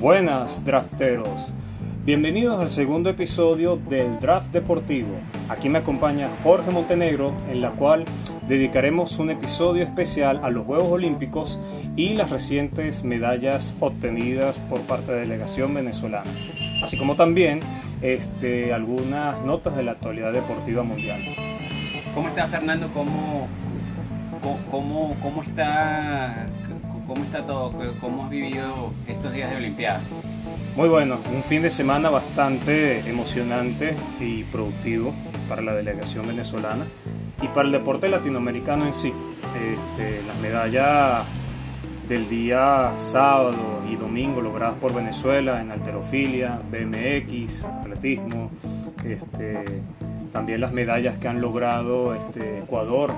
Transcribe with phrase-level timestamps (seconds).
[0.00, 1.54] Buenas drafteros,
[2.04, 5.08] bienvenidos al segundo episodio del Draft Deportivo.
[5.48, 8.04] Aquí me acompaña Jorge Montenegro, en la cual
[8.46, 11.58] dedicaremos un episodio especial a los Juegos Olímpicos
[11.96, 16.30] y las recientes medallas obtenidas por parte de la delegación venezolana,
[16.82, 17.60] así como también
[18.02, 21.22] este, algunas notas de la actualidad deportiva mundial.
[22.14, 22.90] ¿Cómo está Fernando?
[22.92, 23.48] ¿Cómo,
[24.70, 26.48] cómo, cómo está
[27.06, 27.72] ¿Cómo está todo?
[28.00, 30.00] ¿Cómo has vivido estos días de Olimpiada?
[30.74, 35.14] Muy bueno, un fin de semana bastante emocionante y productivo
[35.48, 36.84] para la delegación venezolana
[37.40, 39.12] y para el deporte latinoamericano en sí.
[39.54, 41.24] Este, las medallas
[42.08, 48.50] del día sábado y domingo logradas por Venezuela en alterofilia, BMX, atletismo,
[49.04, 49.82] este,
[50.32, 53.12] también las medallas que han logrado este, Ecuador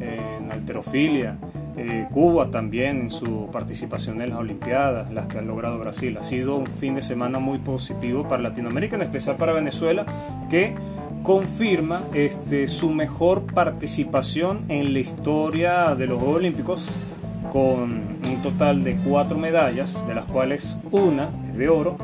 [0.00, 1.36] en alterofilia
[1.76, 6.16] eh, Cuba también en su participación en las Olimpiadas, las que ha logrado Brasil.
[6.18, 10.06] Ha sido un fin de semana muy positivo para Latinoamérica, en especial para Venezuela,
[10.48, 10.74] que
[11.22, 16.96] confirma este, su mejor participación en la historia de los Juegos Olímpicos
[17.50, 21.96] con un total de cuatro medallas, de las cuales una es de oro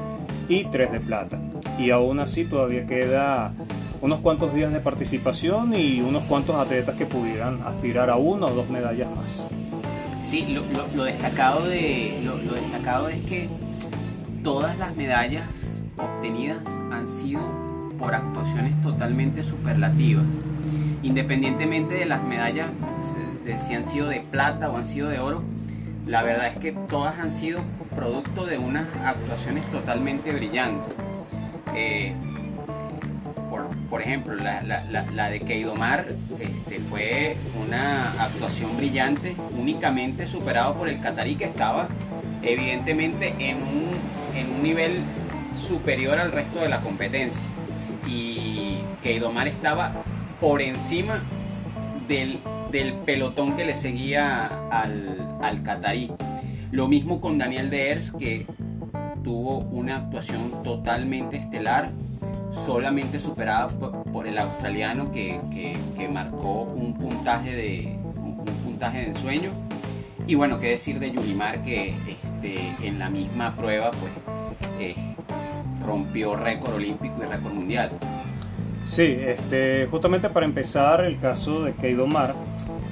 [0.48, 1.38] y tres de plata.
[1.78, 3.52] Y aún así todavía queda
[4.00, 8.54] unos cuantos días de participación y unos cuantos atletas que pudieran aspirar a una o
[8.54, 9.48] dos medallas más.
[10.24, 10.56] Sí,
[10.94, 13.48] lo, destacado de, lo, destacado es que
[14.42, 15.46] todas las medallas
[15.96, 16.58] obtenidas
[16.90, 17.40] han sido
[17.98, 20.24] por actuaciones totalmente superlativas.
[21.02, 22.70] Independientemente de las medallas,
[23.66, 25.42] si han sido de plata o han sido de oro,
[26.06, 27.60] la verdad es que todas han sido
[27.94, 30.94] producto de unas actuaciones totalmente brillantes.
[31.74, 32.14] Eh,
[33.90, 36.06] por ejemplo, la, de Keidomar
[36.38, 41.88] este, fue una actuación brillante, únicamente superado por el catarí que estaba
[42.40, 43.90] evidentemente en un,
[44.62, 45.02] nivel
[45.66, 47.42] superior al resto de la competencia.
[48.06, 50.04] Y Keidomar estaba
[50.40, 51.24] por encima
[52.06, 52.40] del,
[53.04, 56.12] pelotón que le seguía al, al catarí.
[56.70, 58.46] Lo mismo con Daniel Deers, que
[59.24, 61.90] tuvo una actuación totalmente estelar
[62.52, 65.40] solamente superada por, el australiano que,
[66.12, 69.50] marcó un puntaje de un, puntaje de ensueño.
[70.26, 74.12] Y bueno qué decir de Yulimar que este, en la misma prueba pues
[74.78, 74.94] eh,
[75.84, 77.90] rompió récord olímpico y récord mundial.
[78.84, 82.34] Sí este justamente para empezar el caso de Keidomar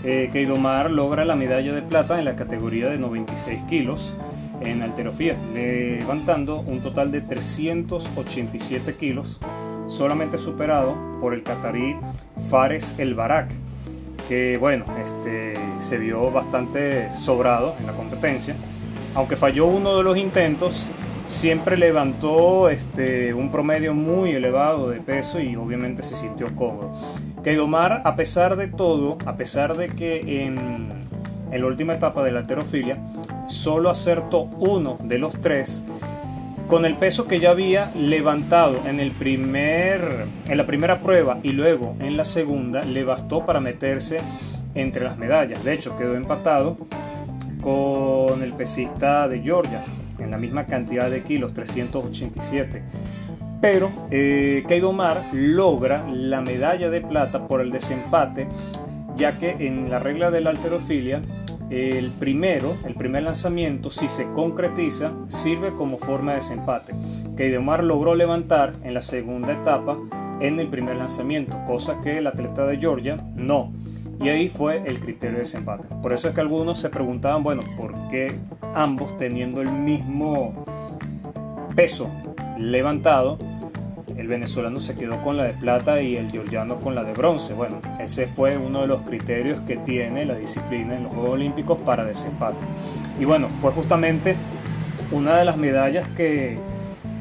[0.05, 4.15] eh, Keidomar logra la medalla de plata en la categoría de 96 kilos
[4.61, 9.39] en alterofía, levantando un total de 387 kilos,
[9.89, 11.97] solamente superado por el catarí
[12.51, 13.51] Fares El Barak,
[14.29, 18.55] que bueno, este, se vio bastante sobrado en la competencia,
[19.15, 20.87] aunque falló uno de los intentos,
[21.27, 26.93] siempre levantó este, un promedio muy elevado de peso y obviamente se sintió cómodo.
[27.43, 31.05] Keidomar, a pesar de todo, a pesar de que en,
[31.51, 32.99] en la última etapa de la alterofilia
[33.49, 35.83] solo acertó uno de los tres
[36.69, 41.53] con el peso que ya había levantado en, el primer, en la primera prueba y
[41.53, 44.19] luego en la segunda, le bastó para meterse
[44.75, 45.65] entre las medallas.
[45.65, 46.77] De hecho, quedó empatado
[47.63, 49.83] con el pesista de Georgia
[50.19, 52.83] en la misma cantidad de kilos, 387.
[53.63, 54.63] Pero eh,
[54.95, 58.47] Mar logra la medalla de plata por el desempate,
[59.17, 61.23] ya que en la regla de la alterofilia
[61.71, 66.95] el primero, el primer lanzamiento, si se concretiza, sirve como forma de desempate,
[67.37, 69.97] que Ideomar logró levantar en la segunda etapa
[70.41, 73.73] en el primer lanzamiento, cosa que el atleta de Georgia no.
[74.21, 75.87] Y ahí fue el criterio de desempate.
[76.03, 78.35] Por eso es que algunos se preguntaban, bueno, ¿por qué
[78.75, 80.65] ambos teniendo el mismo
[81.77, 82.11] peso
[82.59, 83.39] levantado
[84.19, 87.55] el venezolano se quedó con la de plata y el georgiano con la de bronce.
[87.55, 91.79] Bueno, ese fue uno de los criterios que tiene la disciplina en los Juegos Olímpicos
[91.79, 92.65] para desempate.
[93.21, 94.35] Y bueno, fue justamente
[95.13, 96.59] una de las medallas que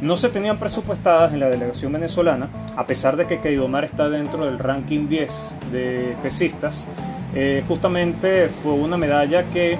[0.02, 4.46] no se tenían presupuestadas en la delegación venezolana, a pesar de que Keidomar está dentro
[4.46, 6.88] del ranking 10 de pesistas.
[7.36, 9.78] Eh, justamente fue una medalla que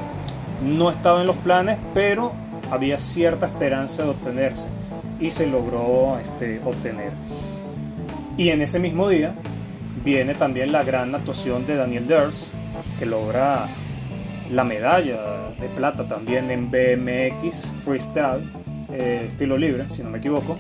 [0.64, 2.34] no estaba en los planes, pero
[2.70, 4.70] había cierta esperanza de obtenerse
[5.20, 7.12] y se logró este, obtener.
[8.38, 9.34] Y en ese mismo día
[10.04, 12.54] viene también la gran actuación de Daniel Ders,
[13.00, 13.68] que logra
[14.52, 18.44] la medalla de plata también en BMX Freestyle,
[18.94, 20.58] eh, estilo libre, si no me equivoco.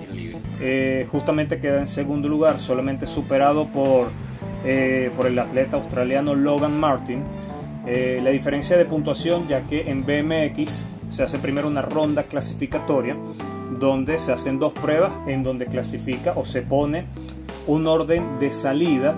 [0.59, 4.09] Eh, justamente queda en segundo lugar, solamente superado por,
[4.65, 7.23] eh, por el atleta australiano Logan Martin.
[7.87, 13.15] la diferencia de puntuación, ya que en BMX se hace primero una ronda clasificatoria
[13.79, 17.05] donde se hacen dos pruebas en donde clasifica o se pone
[17.67, 19.15] un orden de salida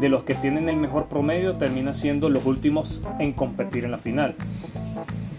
[0.00, 3.98] de los que tienen el mejor promedio termina siendo los últimos en competir en la
[3.98, 4.34] final.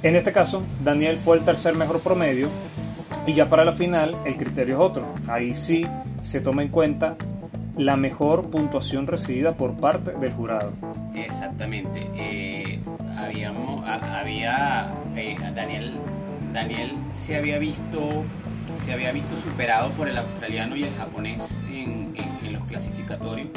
[0.03, 2.49] En este caso, Daniel fue el tercer mejor promedio
[3.25, 5.05] y ya para la final el criterio es otro.
[5.27, 5.85] Ahí sí
[6.21, 7.15] se toma en cuenta
[7.77, 10.71] la mejor puntuación recibida por parte del jurado.
[11.13, 12.07] Exactamente.
[12.15, 12.79] Eh,
[13.17, 15.93] habíamos, había eh, Daniel,
[16.57, 18.25] Daniel se había visto
[18.83, 21.39] se había visto superado por el australiano y el japonés
[21.71, 22.15] en,
[22.51, 23.49] los clasificatorios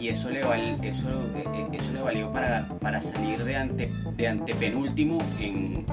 [0.00, 5.18] y eso le, eso, eh, eso le valió para, para salir de, ante, de antepenúltimo
[5.38, 5.84] en,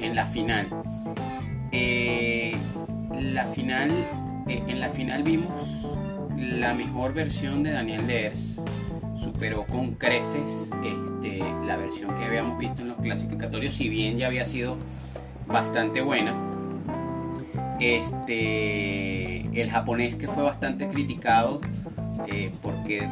[0.00, 0.68] en, la final.
[3.20, 3.90] la final
[4.46, 5.88] en la final vimos
[6.36, 8.40] la mejor versión de Daniel Deers
[9.34, 14.28] superó con creces este, la versión que habíamos visto en los clasificatorios, si bien ya
[14.28, 14.76] había sido
[15.48, 16.34] bastante buena.
[17.80, 21.60] Este, el japonés que fue bastante criticado
[22.28, 23.08] eh, porque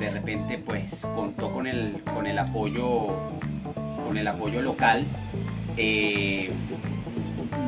[0.00, 3.08] de repente pues contó con el, con el apoyo
[4.06, 5.04] con el apoyo local
[5.76, 6.50] eh,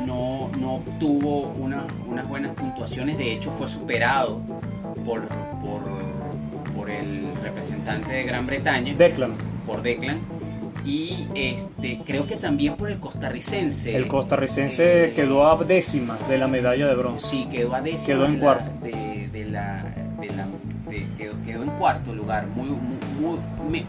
[0.07, 4.41] no, no obtuvo unas buenas puntuaciones de hecho fue superado
[5.05, 5.27] por,
[7.91, 8.93] representante de Gran Bretaña.
[8.93, 9.33] Declan.
[9.65, 10.19] Por Declan.
[10.83, 13.95] Y este, creo que también por el costarricense.
[13.95, 17.27] El costarricense eh, quedó a décima de la medalla de bronce.
[17.27, 18.05] Sí, quedó a décima.
[18.05, 18.71] Quedó en cuarto.
[18.81, 19.93] De, la,
[21.45, 22.47] quedó, en cuarto lugar.
[22.47, 22.75] Muy,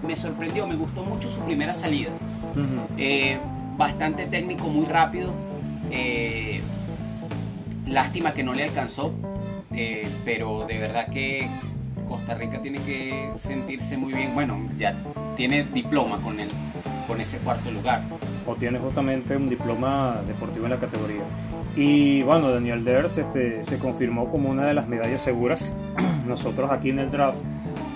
[0.02, 2.10] me, sorprendió, me gustó mucho su primera salida.
[2.98, 3.38] Eh,
[3.78, 5.32] bastante técnico, muy rápido.
[5.90, 6.60] Eh,
[7.86, 9.14] lástima que no le alcanzó,
[10.24, 11.48] pero de verdad que
[12.08, 14.34] Costa Rica tiene que sentirse muy bien.
[14.34, 14.94] Bueno, ya
[15.36, 16.50] tiene diploma con, el,
[17.06, 18.02] con ese cuarto lugar.
[18.46, 21.22] O tiene justamente un diploma deportivo en la categoría.
[21.74, 25.72] Y bueno, Daniel Ders este, se confirmó como una de las medallas seguras.
[26.26, 27.38] Nosotros aquí en el draft,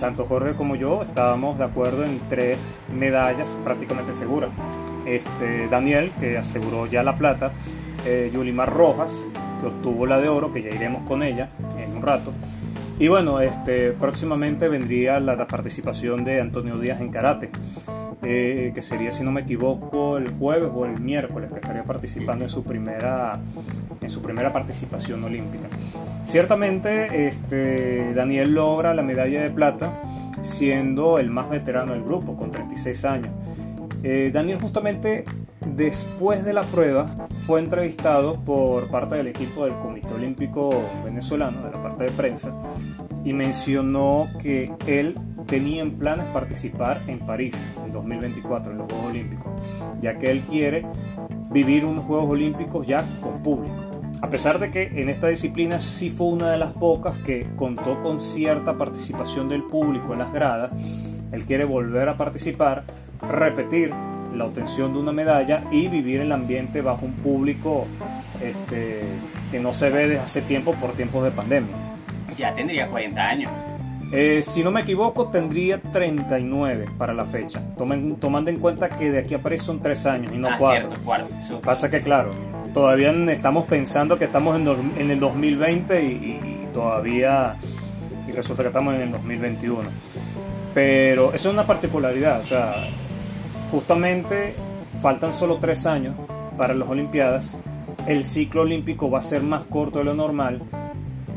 [0.01, 2.59] tanto Jorge como yo, estábamos de acuerdo en tres
[2.93, 4.51] medallas prácticamente seguras.
[5.07, 7.53] Este, Daniel, que aseguró ya la plata,
[8.07, 9.15] eh, Yulimar Rojas,
[9.61, 12.33] que obtuvo la de oro, que ya iremos con ella en un rato,
[12.99, 17.51] y bueno, este, próximamente vendría la, participación de Antonio Díaz en karate,
[18.23, 22.45] eh, que sería, si no me equivoco, el jueves o el miércoles, que estaría participando
[22.45, 23.39] en su primera,
[24.01, 25.69] en su primera participación olímpica.
[26.25, 30.01] Ciertamente, este, Daniel logra la medalla de plata
[30.43, 33.31] siendo el más veterano del grupo, con 36 años.
[34.03, 35.25] Eh, Daniel justamente
[35.75, 41.71] después de la prueba fue entrevistado por parte del equipo del Comité Olímpico Venezolano, de
[41.71, 42.55] la parte de prensa,
[43.25, 49.11] y mencionó que él tenía en planes participar en París en 2024, en los Juegos
[49.11, 49.53] Olímpicos,
[50.01, 50.87] ya que él quiere
[51.51, 53.75] vivir unos Juegos Olímpicos ya con público.
[54.23, 58.03] A pesar de que en esta disciplina sí fue una de las pocas que contó
[58.03, 60.71] con cierta participación del público en las gradas,
[61.33, 62.85] él quiere volver a participar
[63.21, 63.93] repetir
[64.37, 67.87] la obtención de una medalla y vivir el ambiente bajo un público
[68.43, 69.01] este,
[69.51, 71.75] que no se ve desde hace tiempo por tiempos de pandemia.
[72.37, 73.53] Ya tendría 40 años.
[74.13, 79.19] Eh, si no me equivoco, tendría 39 para la fecha, tomando en cuenta que de
[79.19, 80.89] aquí a París son 3 años y no 4.
[81.09, 81.25] Ah,
[81.63, 82.31] Pasa que, claro,
[82.73, 87.57] todavía estamos pensando que estamos en, el 2020 y, y, todavía,
[88.29, 89.89] y resulta que estamos en el 2021.
[90.73, 92.75] Pero eso es una particularidad, o sea,
[93.77, 94.55] justamente
[95.03, 96.15] faltan solo tres años
[96.57, 97.59] para las Olimpiadas,
[98.07, 100.63] el ciclo olímpico va a ser más corto de lo normal,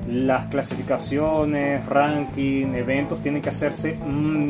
[0.08, 4.00] las clasificaciones, ranking, eventos tienen que hacerse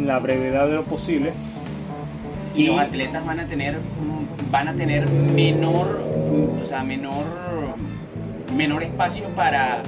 [0.05, 1.33] la brevedad de lo posible.
[2.53, 3.79] Y, los atletas van a tener
[4.51, 5.99] van a tener menor
[6.61, 7.25] o sea, menor
[8.55, 9.81] menor espacio para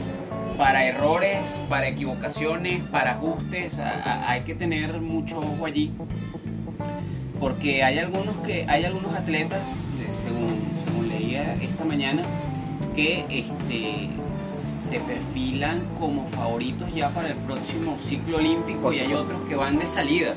[0.58, 1.38] para errores,
[1.70, 5.92] para equivocaciones, para ajustes, hay que tener mucho ojo allí
[7.42, 9.60] porque hay algunos que hay algunos atletas
[10.24, 12.22] según, leía esta mañana
[12.96, 14.10] que este
[14.88, 19.80] se perfilan como favoritos ya para el próximo ciclo olímpico y hay otros que van
[19.80, 20.36] de salida.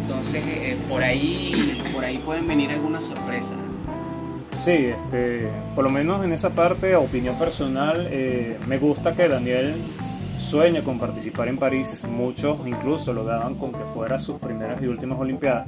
[0.00, 3.56] Entonces eh, por ahí por ahí pueden venir algunas sorpresas.
[4.54, 9.74] Sí, este, por lo menos en esa parte, opinión personal, eh, me gusta que Daniel
[10.38, 12.04] sueñe con participar en París.
[12.08, 15.66] Muchos incluso lo daban con que fuera sus primeras y últimas Olimpiadas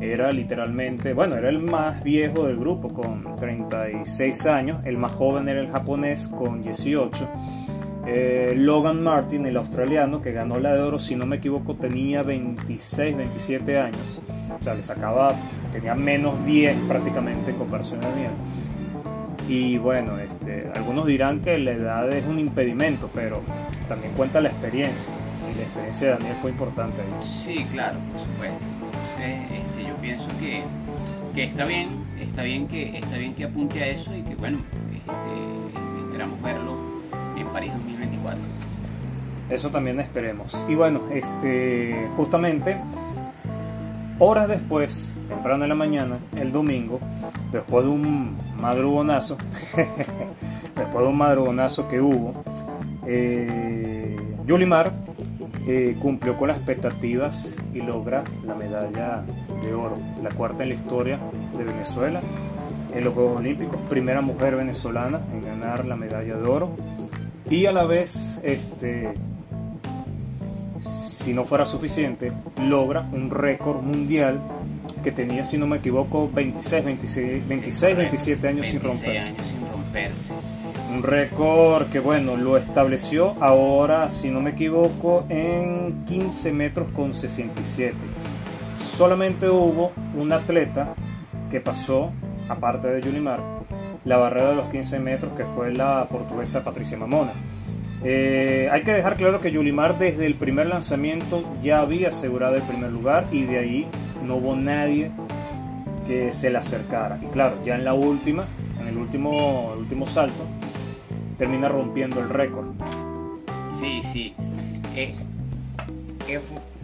[0.00, 5.48] era literalmente, bueno, era el más viejo del grupo con 36 años, el más joven
[5.48, 7.28] era el japonés con 18.
[8.06, 12.22] Eh, Logan Martin, el australiano, que ganó la de oro, si no me equivoco, tenía
[12.22, 14.20] 26, 27 años.
[14.60, 15.34] O sea, le sacaba,
[15.72, 18.30] tenía menos 10 prácticamente en comparación a Daniel.
[19.48, 23.42] Y bueno, este, algunos dirán que la edad es un impedimento, pero
[23.88, 25.10] también cuenta la experiencia.
[25.52, 27.26] Y la experiencia de Daniel fue importante ahí.
[27.26, 28.76] Sí, claro, por supuesto.
[29.18, 29.75] Este,
[30.06, 30.62] pienso que,
[31.34, 31.88] que está bien,
[32.20, 34.58] está bien que, está bien que apunte a eso y que bueno,
[34.94, 36.76] este, esperamos verlo
[37.36, 38.40] en París 2024.
[39.50, 40.64] Eso también esperemos.
[40.68, 42.76] Y bueno, este, justamente
[44.20, 47.00] horas después, temprano en la mañana, el domingo,
[47.50, 49.36] después de un madrugonazo,
[49.76, 52.44] después de un madrugonazo que hubo,
[53.08, 54.92] eh, Yulimar
[55.66, 59.24] eh, cumplió con las expectativas y logra la medalla
[59.60, 61.18] de oro, la cuarta en la historia
[61.56, 62.20] de Venezuela
[62.94, 66.70] en los Juegos Olímpicos, primera mujer venezolana en ganar la medalla de oro
[67.50, 69.14] y a la vez este
[70.80, 74.40] si no fuera suficiente, logra un récord mundial
[75.02, 79.32] que tenía, si no me equivoco, 26, 26, 26 27 años sin romperse.
[79.32, 80.32] Años sin romperse.
[80.94, 87.12] Un récord que, bueno, lo estableció ahora, si no me equivoco, en 15 metros con
[87.12, 87.94] 67.
[88.96, 90.94] Solamente hubo un atleta
[91.50, 92.12] que pasó,
[92.48, 93.40] aparte de Yulimar,
[94.06, 97.32] la barrera de los 15 metros, que fue la portuguesa Patricia Mamona.
[98.02, 102.62] Eh, hay que dejar claro que Yulimar desde el primer lanzamiento ya había asegurado el
[102.62, 103.86] primer lugar y de ahí
[104.24, 105.10] no hubo nadie
[106.06, 107.18] que se le acercara.
[107.22, 108.46] Y claro, ya en la última,
[108.80, 110.42] en el último, último salto,
[111.36, 112.68] termina rompiendo el récord.
[113.78, 114.34] Sí, sí.
[114.94, 115.14] Eh,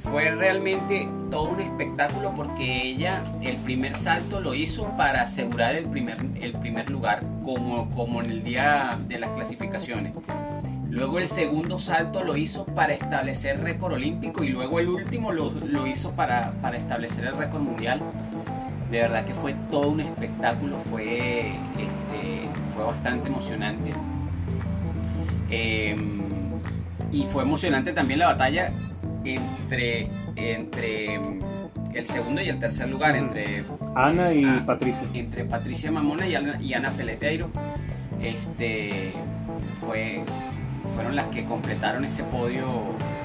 [0.03, 5.89] fue realmente todo un espectáculo porque ella el primer salto lo hizo para asegurar el
[5.89, 10.13] primer, el primer lugar, como, como en el día de las clasificaciones.
[10.91, 15.51] Luego el segundo salto lo hizo para establecer récord olímpico y luego el último lo,
[15.51, 18.03] lo hizo para, para, establecer el récord mundial.
[18.91, 23.95] De verdad que fue todo un espectáculo, fue, este, fue bastante emocionante.
[25.51, 25.97] Eh,
[27.11, 28.71] y fue emocionante también la batalla
[29.25, 31.21] entre, entre
[31.95, 33.65] el segundo y el tercer lugar, entre
[33.95, 35.07] Ana y ah, Patricia.
[35.15, 37.51] Entre Patricia Mamona y Ana, y Ana Peleteiro.
[38.23, 39.13] Este,
[39.81, 40.25] fue,
[40.95, 42.67] fueron las que completaron ese podio,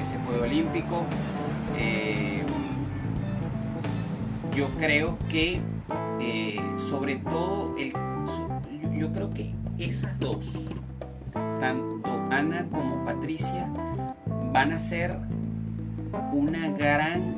[0.02, 1.06] ese podio olímpico.
[1.78, 2.42] Eh,
[4.56, 5.62] yo creo que
[6.20, 7.94] eh, sobre todo el,
[8.98, 10.52] yo creo que esas dos,
[11.60, 13.70] tanto Ana como Patricia,
[14.52, 15.16] van a ser
[16.34, 17.36] una gran,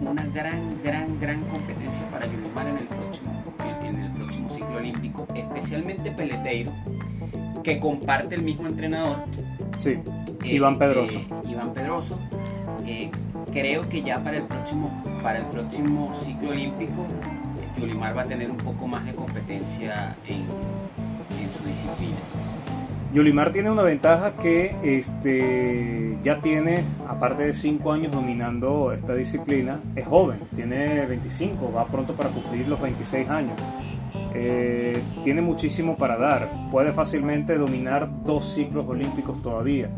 [0.00, 3.42] una gran, gran, gran competencia para Yulimar en el próximo,
[3.84, 6.72] en el próximo ciclo olímpico, especialmente Peleteiro,
[7.62, 9.24] que comparte el mismo entrenador.
[9.76, 9.98] Sí,
[10.44, 11.20] Iván este, Pedroso.
[11.48, 12.18] Iván Pedroso.
[12.86, 13.10] Eh,
[13.52, 17.06] creo que ya para el próximo, para el próximo ciclo olímpico,
[17.78, 22.16] Yulimar va a tener un poco más de competencia en, en su disciplina.
[23.12, 29.80] Yulimar tiene una ventaja que este, ya tiene, aparte de 5 años dominando esta disciplina,
[29.96, 33.56] es joven, tiene 25, va pronto para cumplir los 26 años.
[34.34, 39.88] Eh, tiene muchísimo para dar, puede fácilmente dominar dos ciclos olímpicos todavía.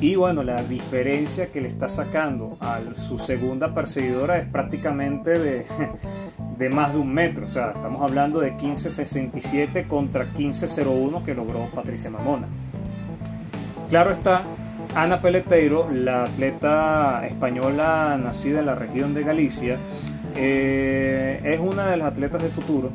[0.00, 5.66] Y bueno, la diferencia que le está sacando a su segunda perseguidora es prácticamente de,
[6.58, 7.46] de más de un metro.
[7.46, 12.48] O sea, estamos hablando de 15.67 contra 15.01 que logró Patricia Mamona.
[13.88, 14.42] Claro está,
[14.94, 19.78] Ana Peleteiro, la atleta española nacida en la región de Galicia,
[20.36, 22.90] eh, es una de las atletas del futuro.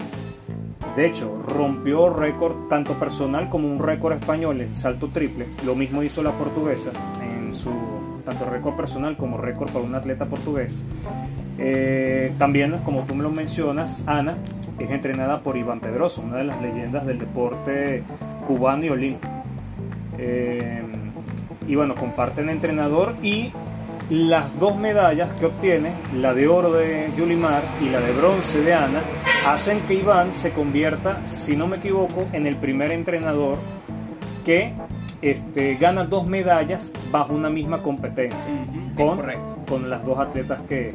[0.96, 5.48] De hecho, rompió récord tanto personal como un récord español en salto triple.
[5.66, 6.92] Lo mismo hizo la portuguesa
[7.24, 7.72] en su
[8.24, 10.84] tanto récord personal como récord para un atleta portugués.
[11.58, 14.38] Eh, también, como tú me lo mencionas, Ana
[14.80, 18.04] es entrenada por Iván Pedroso, una de las leyendas del deporte
[18.48, 19.34] cubano y olímpico.
[20.18, 20.82] Eh,
[21.68, 23.52] y bueno, comparten entrenador y
[24.10, 28.74] las dos medallas que obtiene, la de oro de Yulimar y la de bronce de
[28.74, 29.02] Ana,
[29.48, 33.58] hacen que Iván se convierta, si no me equivoco, en el primer entrenador
[34.44, 34.74] que
[35.22, 38.52] este, gana dos medallas bajo una misma competencia
[38.96, 39.22] con,
[39.68, 40.94] con las dos atletas que,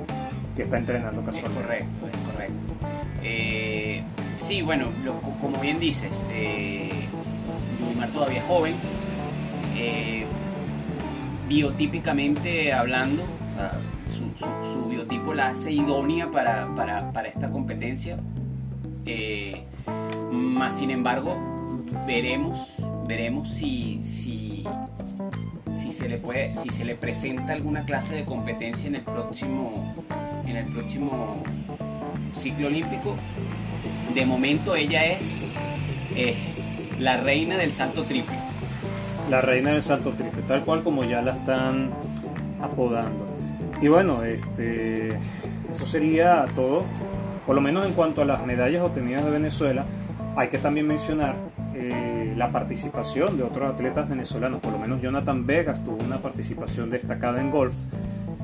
[0.58, 1.60] que está entrenando casualmente.
[1.60, 2.74] Es correcto, es correcto.
[3.22, 4.02] Eh,
[4.40, 4.86] sí, bueno,
[5.40, 6.90] como bien dices, eh,
[8.12, 8.74] todavía es joven.
[9.76, 10.26] Eh,
[11.48, 13.22] biotípicamente hablando,
[14.36, 18.18] su, biotipo la hace idónea para, para, esta competencia.
[19.06, 19.62] Eh,
[20.32, 21.36] más sin embargo,
[22.04, 22.74] veremos,
[23.06, 24.64] veremos si, si,
[25.72, 29.94] si se le puede, si se le presenta alguna clase de competencia en el próximo,
[30.48, 31.42] en el próximo
[32.40, 33.16] ciclo olímpico.
[34.14, 35.22] De momento ella es
[36.16, 36.36] eh,
[36.98, 38.36] la reina del salto triple.
[39.30, 41.90] La reina del salto triple, tal cual como ya la están
[42.60, 43.26] apodando.
[43.80, 45.08] Y bueno, este,
[45.70, 46.84] eso sería todo,
[47.46, 49.84] por lo menos en cuanto a las medallas obtenidas de Venezuela.
[50.36, 51.36] Hay que también mencionar
[51.74, 56.90] eh, la participación de otros atletas venezolanos, por lo menos Jonathan Vegas tuvo una participación
[56.90, 57.74] destacada en golf.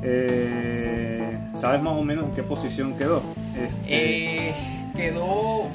[0.03, 0.94] Eh,
[1.55, 3.23] ¿Sabes más o menos en qué posición quedó?
[3.57, 4.49] Este...
[4.49, 4.55] Eh,
[4.97, 5.69] quedó,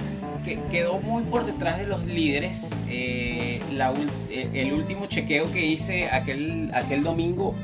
[0.71, 2.67] quedó muy por detrás de los líderes.
[2.89, 7.55] el último chequeo que hice aquel, aquel domingo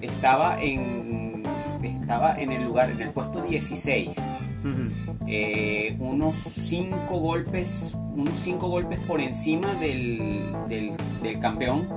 [0.00, 1.42] estaba en,
[1.82, 4.10] estaba en el lugar, en el puesto 16.
[5.98, 11.88] unos 5 golpes unos 5 golpes por encima del, del, campeón,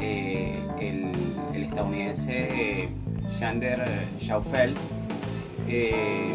[0.00, 2.88] eh, el, estadounidense
[3.28, 4.76] Sander Schaufeld,
[5.68, 6.34] eh,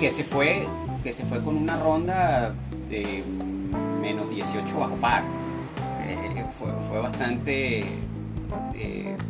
[0.00, 0.66] que, se fue,
[1.02, 2.54] que se fue con una ronda
[2.88, 3.22] de
[4.00, 5.24] menos 18 bajo par.
[6.02, 6.44] Eh,
[6.88, 7.84] fue, bastante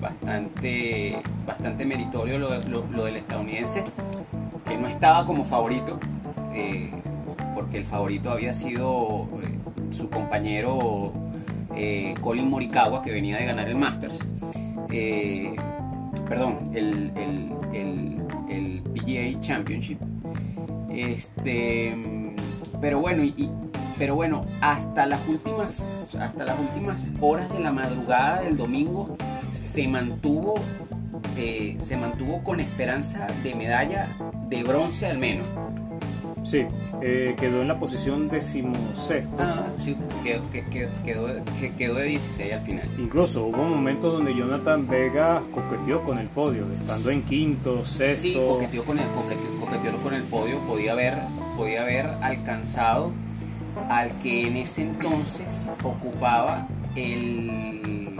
[0.00, 3.82] bastante bastante meritorio lo, del estadounidense
[4.66, 5.98] que no estaba como favorito
[7.58, 9.58] porque el favorito había sido eh,
[9.90, 11.12] su compañero
[11.74, 14.16] eh, Colin Morikawa, que venía de ganar el Masters.
[14.92, 15.56] Eh,
[16.28, 17.12] perdón, el,
[17.72, 19.98] el, PGA Championship.
[20.90, 21.94] Este,
[22.80, 23.50] pero bueno, y,
[23.98, 29.16] pero bueno, hasta las últimas hasta las últimas horas de la madrugada del domingo
[29.52, 30.56] se mantuvo
[31.78, 34.08] se mantuvo con esperanza de medalla
[34.48, 35.46] de bronce al menos.
[36.48, 36.64] Sí,
[37.02, 39.66] eh, quedó en la posición decimosexta.
[39.66, 40.42] Ah, sí, quedó,
[41.76, 42.88] quedó, de 16 al final.
[42.96, 48.22] Incluso hubo momentos donde Jonathan Vega coqueteó con el podio, estando en quinto, sexto.
[48.22, 51.18] Sí, coqueteó con el, coqueteó, con el podio, podía haber,
[51.54, 53.12] podía haber alcanzado
[53.90, 58.18] al que en ese entonces ocupaba el,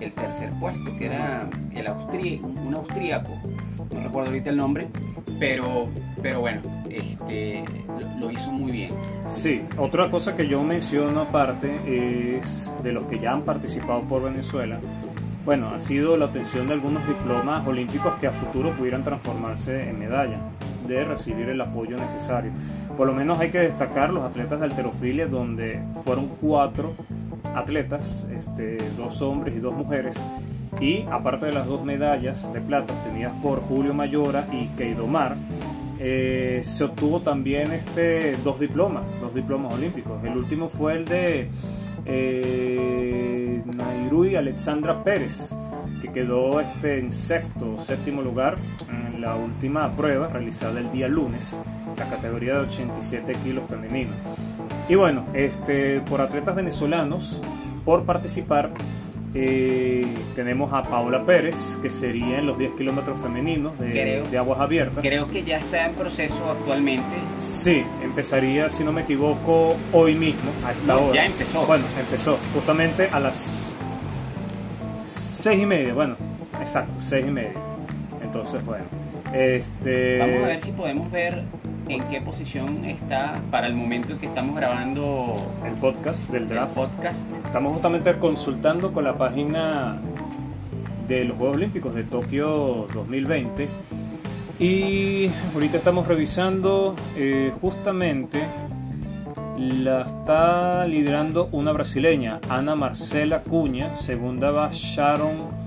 [0.00, 3.34] el, tercer puesto, que era el austrí, un austríaco,
[3.94, 4.88] no recuerdo ahorita el nombre,
[5.38, 5.88] pero,
[6.20, 7.64] pero bueno, este,
[8.18, 8.90] lo, hizo muy bien.
[9.28, 14.24] Sí, otra cosa que yo menciono aparte es de los que ya han participado por
[14.24, 14.80] Venezuela.
[15.44, 19.98] Bueno, ha sido la obtención de algunos diplomas olímpicos que a futuro pudieran transformarse en
[19.98, 20.38] medalla,
[20.88, 22.50] de recibir el apoyo necesario.
[22.96, 26.94] Por lo menos hay que destacar los atletas de alterofilia, donde fueron cuatro
[27.54, 30.22] atletas, este, dos hombres y dos mujeres,
[30.80, 35.36] y aparte de las dos medallas de plata obtenidas por Julio Mayora y Keidomar,
[35.98, 40.22] eh, se obtuvo también este, dos diplomas, dos diplomas olímpicos.
[40.24, 41.48] El último fue el de
[42.04, 45.54] eh, Nairui Alexandra Pérez,
[46.02, 48.56] que quedó este, en sexto o séptimo lugar
[48.90, 51.60] en la última prueba realizada el día lunes,
[51.96, 54.12] la categoría de 87 kilos femenino.
[54.88, 57.40] Y bueno, este, por atletas venezolanos,
[57.84, 58.72] por participar,
[59.36, 65.04] eh, tenemos a Paola Pérez, que sería en los 10 kilómetros femeninos de, aguas abiertas.
[65.04, 67.16] Creo que ya está en proceso actualmente.
[67.40, 71.14] Sí, empezaría, si no me equivoco, hoy mismo, a esta hora.
[71.14, 71.66] Ya empezó.
[71.66, 73.76] Bueno, empezó justamente a las
[75.04, 76.16] 6 y media, bueno,
[76.60, 77.52] exacto, 6 y media.
[78.22, 78.84] Entonces, bueno.
[79.32, 80.18] Este...
[80.20, 81.42] Vamos a ver si podemos ver
[81.88, 85.34] en qué posición está para el momento en que estamos grabando
[85.66, 86.74] el podcast del draft.
[86.74, 87.20] podcast.
[87.44, 90.00] Estamos justamente consultando con la página
[91.06, 93.68] de los Juegos Olímpicos de Tokio 2020
[94.58, 98.44] y ahorita estamos revisando eh, justamente
[99.58, 105.64] la está liderando una brasileña, Ana Marcela Cuña, segunda va Sharon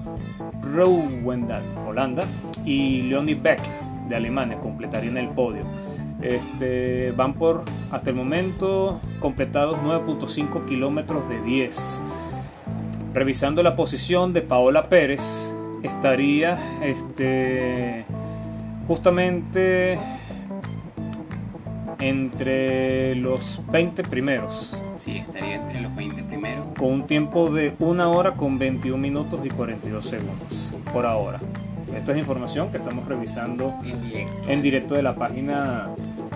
[0.62, 2.26] Rowendal, Holanda,
[2.66, 3.62] y Leonie Beck
[4.10, 5.64] de Alemania completarían el podio.
[6.28, 12.02] Este, van por, hasta el momento, completados 9.5 kilómetros de 10.
[13.14, 15.52] Revisando la posición de Paola Pérez,
[15.84, 18.06] estaría este,
[18.88, 19.98] justamente
[22.00, 24.78] entre los 20 primeros.
[25.04, 26.68] Sí, estaría entre los 20 primeros.
[26.78, 31.40] Con un tiempo de 1 hora con 21 minutos y 42 segundos por ahora.
[31.96, 33.74] Esta es información que estamos revisando
[34.48, 35.90] en directo, de la página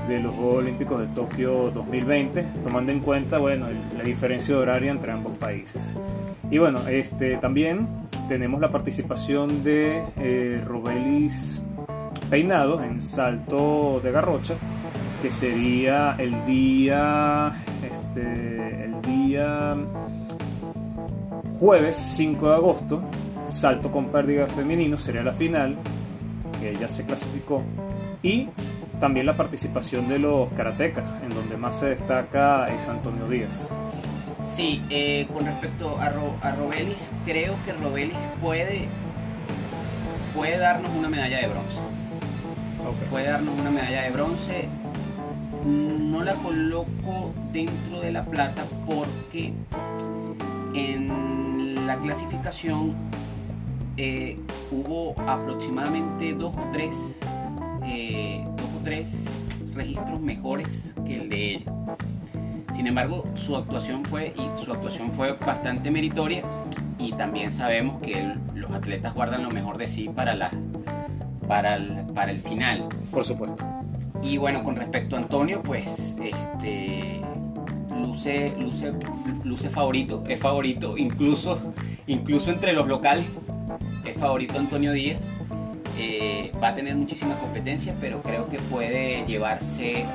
[0.08, 4.92] de los Juegos Olímpicos de Tokio 2020, tomando en cuenta bueno, la diferencia de horario
[4.92, 5.96] entre ambos países.
[6.50, 7.88] Y bueno, este, también
[8.28, 11.62] tenemos la participación de eh, Robelis
[12.30, 14.56] Peinado en salto de garrocha,
[15.22, 19.76] que sería el día, este, el día
[21.60, 23.04] jueves 5 de agosto,
[23.48, 25.78] salto con pérdida femenino sería la final,
[26.60, 27.62] que ya se clasificó,
[28.24, 28.50] y
[29.02, 33.70] también la participación de los karatecas, en donde más se destaca es Antonio Díaz.
[34.56, 38.88] Sí, eh, con respecto a, a Robelis, creo que Robelis puede,
[40.36, 41.78] puede darnos una medalla de bronce.
[43.10, 44.70] Puede darnos una medalla de bronce.
[45.66, 49.52] No la coloco dentro de la plata porque
[50.76, 52.94] en la clasificación
[53.98, 54.38] eh,
[54.72, 56.94] hubo aproximadamente dos o tres
[57.84, 58.46] eh,
[58.84, 59.08] tres
[59.74, 60.68] registros mejores
[61.06, 61.72] que el de ella.
[62.76, 66.44] Sin embargo, su actuación fue y su actuación fue bastante meritoria
[66.98, 70.52] y también sabemos que los atletas guardan lo mejor de sí para la
[71.48, 72.88] para el, para el final.
[73.12, 73.66] Por supuesto.
[74.22, 77.22] Y bueno, con respecto a Antonio, pues este
[78.00, 78.94] luce luce
[79.44, 81.74] luce favorito, es favorito incluso
[82.08, 83.26] incluso entre los locales
[84.06, 85.20] es favorito Antonio Díaz.
[85.98, 90.06] Eh, va a tener muchísima competencia, pero creo que puede llevarse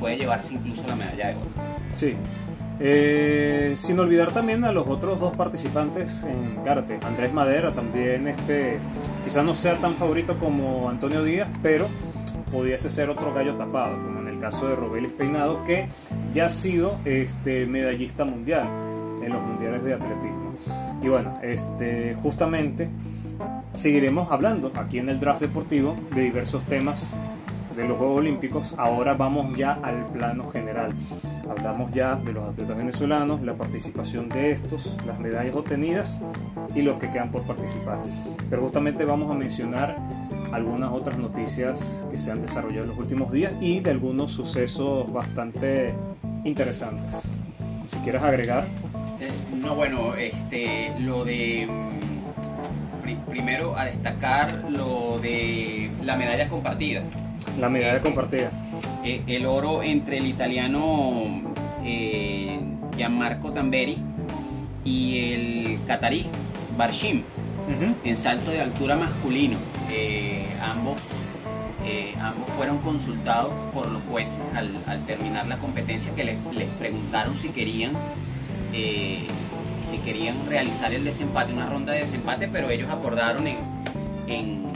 [0.00, 1.50] puede llevarse incluso la medalla de oro.
[1.92, 2.16] Sí.
[2.82, 6.98] Eh, sin olvidar también a los otros dos participantes en karate.
[7.02, 8.78] Andrés Madera también, este,
[9.22, 11.88] quizás no sea tan favorito como Antonio Díaz, pero
[12.50, 15.88] pudiese ser otro gallo tapado, como en el caso de Robelis Peinado, que
[16.32, 18.66] ya ha sido este, medallista mundial
[19.22, 20.54] en los mundiales de atletismo.
[21.02, 22.88] Y bueno, este, justamente
[23.74, 27.18] seguiremos hablando aquí en el draft deportivo de diversos temas
[27.76, 28.74] de los Juegos Olímpicos.
[28.76, 30.92] Ahora vamos ya al plano general.
[31.48, 36.20] Hablamos ya de los atletas venezolanos, la participación de estos, las medallas obtenidas
[36.74, 37.98] y los que quedan por participar.
[38.48, 39.96] Pero justamente vamos a mencionar
[40.52, 45.12] algunas otras noticias que se han desarrollado en los últimos días y de algunos sucesos
[45.12, 45.94] bastante
[46.44, 47.32] interesantes.
[47.88, 48.66] Si quieres agregar.
[49.20, 51.68] Eh, no, bueno, este, lo de
[53.30, 57.02] primero a destacar lo de la medalla compartida.
[57.58, 58.50] La medalla eh, compartida.
[59.04, 61.42] Eh, el oro entre el italiano
[62.96, 63.98] Gianmarco Tamberi
[64.84, 66.26] y el catarí
[66.76, 67.22] Barshim
[68.04, 69.58] en salto de altura masculino.
[70.60, 71.00] ambos,
[72.20, 77.48] ambos fueron consultados por los jueces al, terminar la competencia que les, les preguntaron si
[77.50, 77.92] querían
[78.72, 79.26] eh,
[80.00, 83.58] querían realizar el desempate, una ronda de desempate, pero ellos acordaron en,
[84.26, 84.70] en,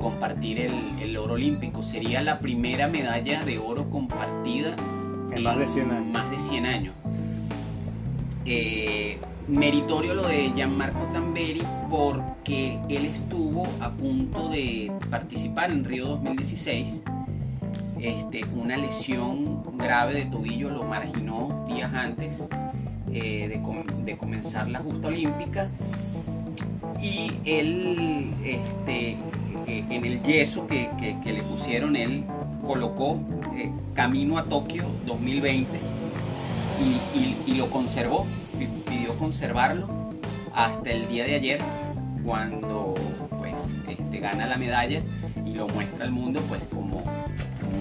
[0.00, 0.60] compartir
[1.00, 1.82] el, oro olímpico.
[1.82, 4.76] Sería la primera medalla de oro compartida
[5.32, 6.12] en, más de 100 años.
[6.12, 6.94] Más de 100 años.
[8.44, 9.18] Eh,
[9.48, 16.88] meritorio lo de Gianmarco Tamberi porque él estuvo a punto de participar en Río 2016.
[18.00, 22.40] Este, una lesión grave de tobillo lo marginó días antes
[23.12, 23.62] eh,
[24.04, 25.68] de, comenzar la justa olímpica.
[27.00, 29.16] Y él este,
[29.66, 30.90] eh, en el yeso que,
[31.24, 32.24] le pusieron él
[32.66, 33.20] colocó
[33.56, 35.78] eh, camino a Tokio 2020
[37.46, 38.24] y, lo conservó
[38.86, 39.88] pidió conservarlo
[40.54, 41.60] hasta el día de ayer
[42.24, 42.94] cuando
[43.36, 43.54] pues
[43.88, 45.02] este, gana la medalla
[45.44, 47.02] y lo muestra al mundo pues como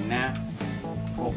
[0.05, 0.33] una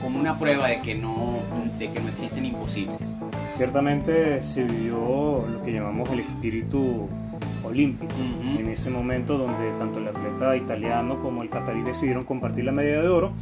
[0.01, 1.41] como una prueba de que no
[1.79, 3.10] de que no existen imposibles
[3.51, 7.09] ciertamente se vivió lo que llamamos el espíritu
[7.63, 8.15] olímpico.
[8.59, 13.03] En ese momento donde tanto el atleta italiano como el catarí decidieron compartir la medalla
[13.03, 13.33] de oro,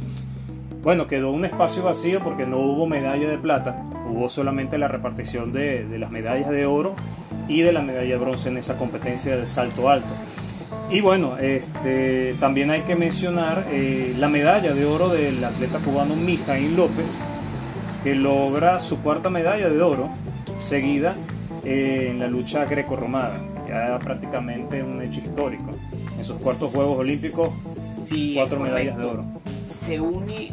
[0.81, 5.51] bueno, quedó un espacio vacío porque no hubo medalla de plata, hubo solamente la repartición
[5.51, 6.95] de, las medallas de oro
[7.47, 10.09] y de la medalla de bronce en esa competencia de salto alto.
[10.89, 16.15] Y bueno, este, también hay que mencionar eh, la medalla de oro del atleta cubano
[16.15, 17.25] Mijaín López,
[18.03, 20.09] que logra su cuarta medalla de oro,
[20.57, 21.15] seguida
[21.63, 25.75] eh, en la lucha greco-romana, ya prácticamente un hecho histórico.
[26.17, 27.49] En sus cuartos Juegos Olímpicos,
[28.35, 29.23] cuatro medallas de oro.
[29.67, 30.51] Se une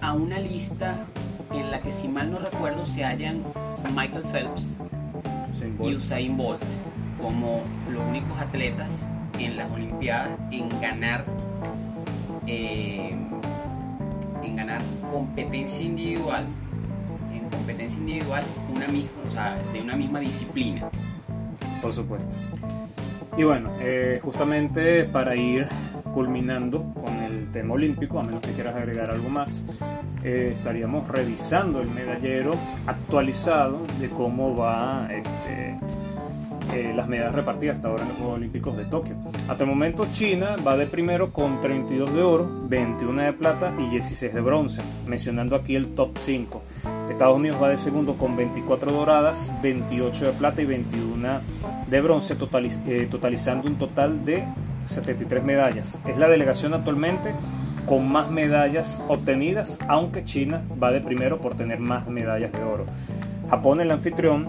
[0.00, 1.04] a una lista
[1.52, 3.42] en la que, si mal no recuerdo, se hallan
[3.94, 4.66] Michael Phelps
[5.80, 6.62] y Usain Bolt
[7.20, 8.90] como los únicos atletas
[9.38, 11.24] en las Olimpiadas en ganar
[12.46, 13.16] eh,
[14.42, 14.80] en ganar
[15.10, 16.46] competencia individual
[17.76, 20.88] competencia individual una misma, de una misma disciplina.
[21.82, 22.34] Por supuesto.
[23.36, 25.68] Y bueno, eh, justamente para ir
[26.14, 29.62] culminando con el tema olímpico, a menos que quieras agregar algo más,
[30.24, 32.54] eh, estaríamos revisando el medallero
[32.86, 35.76] actualizado de cómo va este,
[36.72, 39.16] eh, las medallas repartidas hasta ahora en los Juegos Olímpicos de Tokio.
[39.48, 43.90] Hasta el momento China va de primero con 32 de oro, 21 de plata y
[43.90, 46.62] 16 de bronce, mencionando aquí el top 5.
[47.10, 51.40] Estados Unidos va de segundo con 24 doradas, 28 de plata y 21
[51.88, 52.36] de bronce,
[52.86, 54.44] eh, totalizando un total de
[54.84, 56.00] 73 medallas.
[56.06, 57.32] Es la delegación actualmente
[57.86, 62.84] con más medallas obtenidas, aunque China va de primero por tener más medallas de oro.
[63.48, 64.48] Japón, el anfitrión,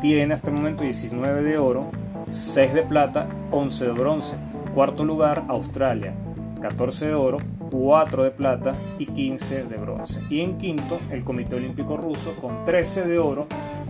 [0.00, 1.90] tiene hasta el momento 19 de oro,
[2.30, 4.36] 6 de plata, 11 de bronce.
[4.74, 6.14] Cuarto lugar, Australia,
[6.62, 7.38] 14 de oro,
[7.70, 10.20] 4 de plata y 15 de bronce.
[10.30, 13.46] Y en quinto, el Comité Olímpico Ruso con 13 de oro,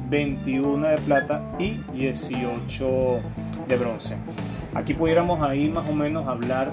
[0.08, 3.20] 21 de plata y 18
[3.68, 4.16] de bronce.
[4.74, 6.72] Aquí pudiéramos ahí más o menos hablar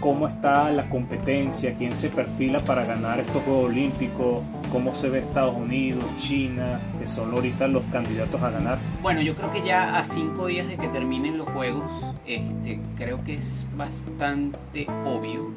[0.00, 5.20] cómo está la competencia, quién se perfila para ganar estos Juegos Olímpicos, cómo se ve
[5.20, 8.78] Estados Unidos, China, que son ahorita los candidatos a ganar.
[9.02, 11.90] Bueno, yo creo que ya a cinco días de que terminen los Juegos,
[12.26, 15.52] este, creo que es bastante obvio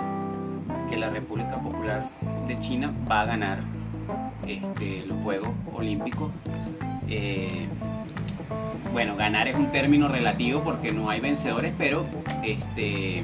[0.89, 2.10] que la República Popular
[2.47, 3.60] de China va a ganar
[4.47, 6.32] este, los Juegos Olímpicos.
[7.10, 7.67] Eh,
[8.93, 12.06] bueno, ganar es un término relativo porque no hay vencedores, pero
[12.43, 13.23] este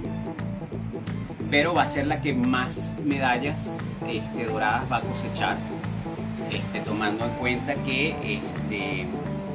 [1.50, 3.60] pero va a ser la que más medallas
[4.08, 5.56] este, doradas va a cosechar,
[6.84, 8.42] tomando en cuenta que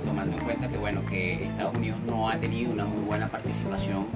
[0.05, 4.07] tomando en cuenta que bueno que Estados Unidos no ha tenido una muy buena participación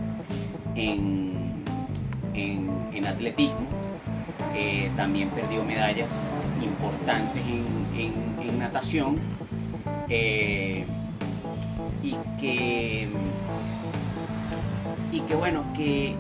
[0.75, 1.65] en,
[2.35, 3.67] en, atletismo,
[4.55, 6.09] eh, también perdió medallas
[6.63, 7.43] importantes
[7.97, 9.17] en, natación.
[10.09, 10.85] Eh,
[12.03, 13.09] y que
[15.13, 16.15] y que bueno que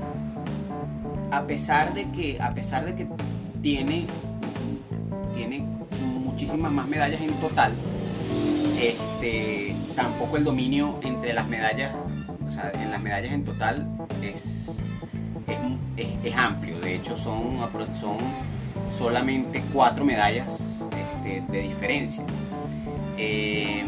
[1.30, 3.06] a pesar de que a pesar de que
[3.60, 4.06] tiene
[5.34, 5.64] tiene
[6.00, 7.72] muchísimas más medallas en total
[8.80, 11.92] este tampoco el dominio entre las medallas
[12.46, 13.88] o sea, en las medallas en total
[14.22, 14.42] es
[16.22, 16.78] es, amplio.
[16.80, 17.58] De hecho son
[18.00, 18.18] son
[18.96, 20.60] solamente cuatro medallas
[20.96, 22.24] este, de diferencia.
[23.16, 23.84] Eh,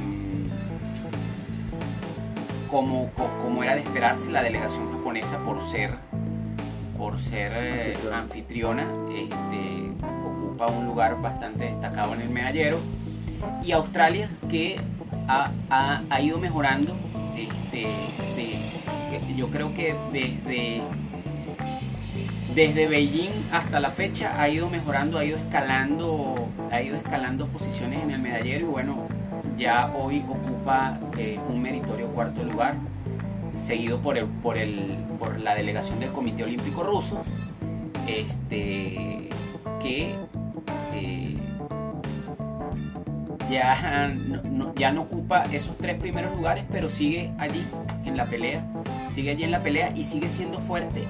[2.70, 5.92] como, como era de esperarse, la delegación japonesa por ser,
[6.98, 9.92] por ser eh, anfitriona, este,
[10.26, 12.78] ocupa un lugar bastante destacado en el medallero.
[13.62, 14.76] Y Australia que
[15.28, 15.50] ha,
[16.10, 16.96] ha, ido mejorando,
[17.36, 17.86] este,
[19.36, 20.82] yo creo que desde,
[22.54, 26.34] desde Beijing hasta la fecha ha ido mejorando, ha ido escalando,
[26.70, 29.08] ha ido escalando posiciones en el medallero y bueno,
[29.58, 32.76] ya hoy ocupa eh, un meritorio cuarto lugar,
[33.66, 37.24] seguido por, el, por, el, por la delegación del Comité Olímpico Ruso,
[38.06, 39.28] este,
[39.80, 40.14] que
[40.94, 41.36] eh,
[43.50, 44.14] ya,
[44.50, 47.66] no, ya no ocupa esos tres primeros lugares, pero sigue allí
[48.04, 48.64] en la pelea,
[49.12, 51.04] sigue allí en la pelea y sigue siendo fuerte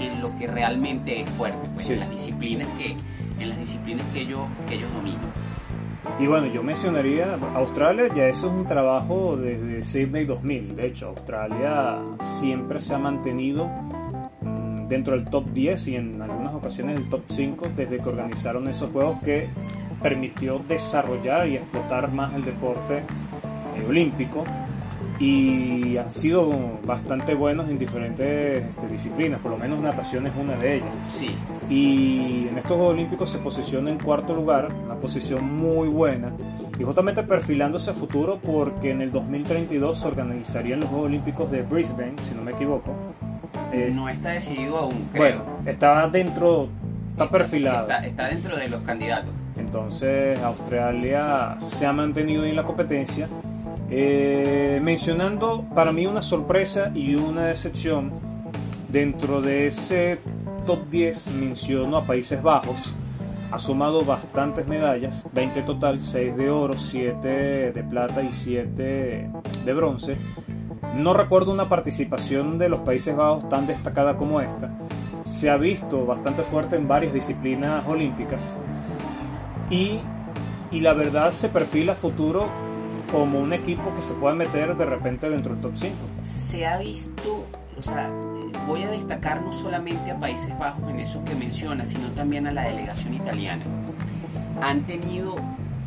[0.00, 2.96] en lo que realmente es fuerte, pues, en las disciplinas que
[3.38, 5.20] en las disciplinas que ellos, que ellos dominan.
[6.18, 10.76] Y bueno, yo mencionaría Australia, ya eso es un trabajo desde Sydney 2000.
[10.76, 13.68] De hecho, Australia siempre se ha mantenido
[14.40, 18.66] mm, dentro del top 10 y en algunas ocasiones el top 5 desde que organizaron
[18.68, 19.48] esos juegos que
[20.02, 22.98] permitió desarrollar y explotar más el deporte
[23.76, 24.44] eh, olímpico
[25.18, 30.54] y han sido bastante buenos en diferentes este, disciplinas, por lo menos natación es una
[30.56, 30.88] de ellas.
[31.14, 31.30] Sí.
[31.70, 36.32] Y en estos Juegos Olímpicos se posiciona en cuarto lugar, una posición muy buena,
[36.78, 41.62] y justamente perfilándose a futuro porque en el 2032 se organizarían los Juegos Olímpicos de
[41.62, 42.94] Brisbane, si no me equivoco.
[43.94, 45.42] no está decidido aún, creo.
[45.44, 46.68] Bueno, está dentro,
[47.10, 47.82] está, perfilado.
[47.82, 49.30] Está, está dentro de los candidatos.
[49.56, 53.28] Entonces Australia se ha mantenido en la competencia
[53.88, 58.12] eh, mencionando para mí una sorpresa y una decepción,
[58.88, 60.18] dentro de ese
[60.66, 62.94] top 10 menciono a Países Bajos,
[63.52, 69.30] ha sumado bastantes medallas, 20 total, 6 de oro, 7 de plata y 7
[69.64, 70.16] de bronce.
[70.96, 74.70] No recuerdo una participación de los Países Bajos tan destacada como esta.
[75.24, 78.56] Se ha visto bastante fuerte en varias disciplinas olímpicas
[79.70, 80.00] y,
[80.70, 82.46] y la verdad se perfila futuro
[83.10, 85.94] como un equipo que se pueda meter de repente dentro del top 5.
[86.22, 87.46] Se ha visto,
[87.78, 88.10] o sea,
[88.66, 92.52] voy a destacar no solamente a Países Bajos en eso que menciona, sino también a
[92.52, 93.64] la delegación italiana.
[94.60, 95.36] Han tenido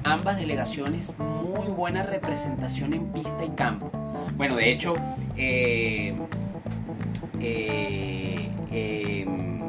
[0.03, 3.91] ambas delegaciones muy buena representación en pista y campo.
[4.37, 4.93] Bueno, de hecho,
[5.35, 6.15] eh,
[7.41, 9.61] eh, em,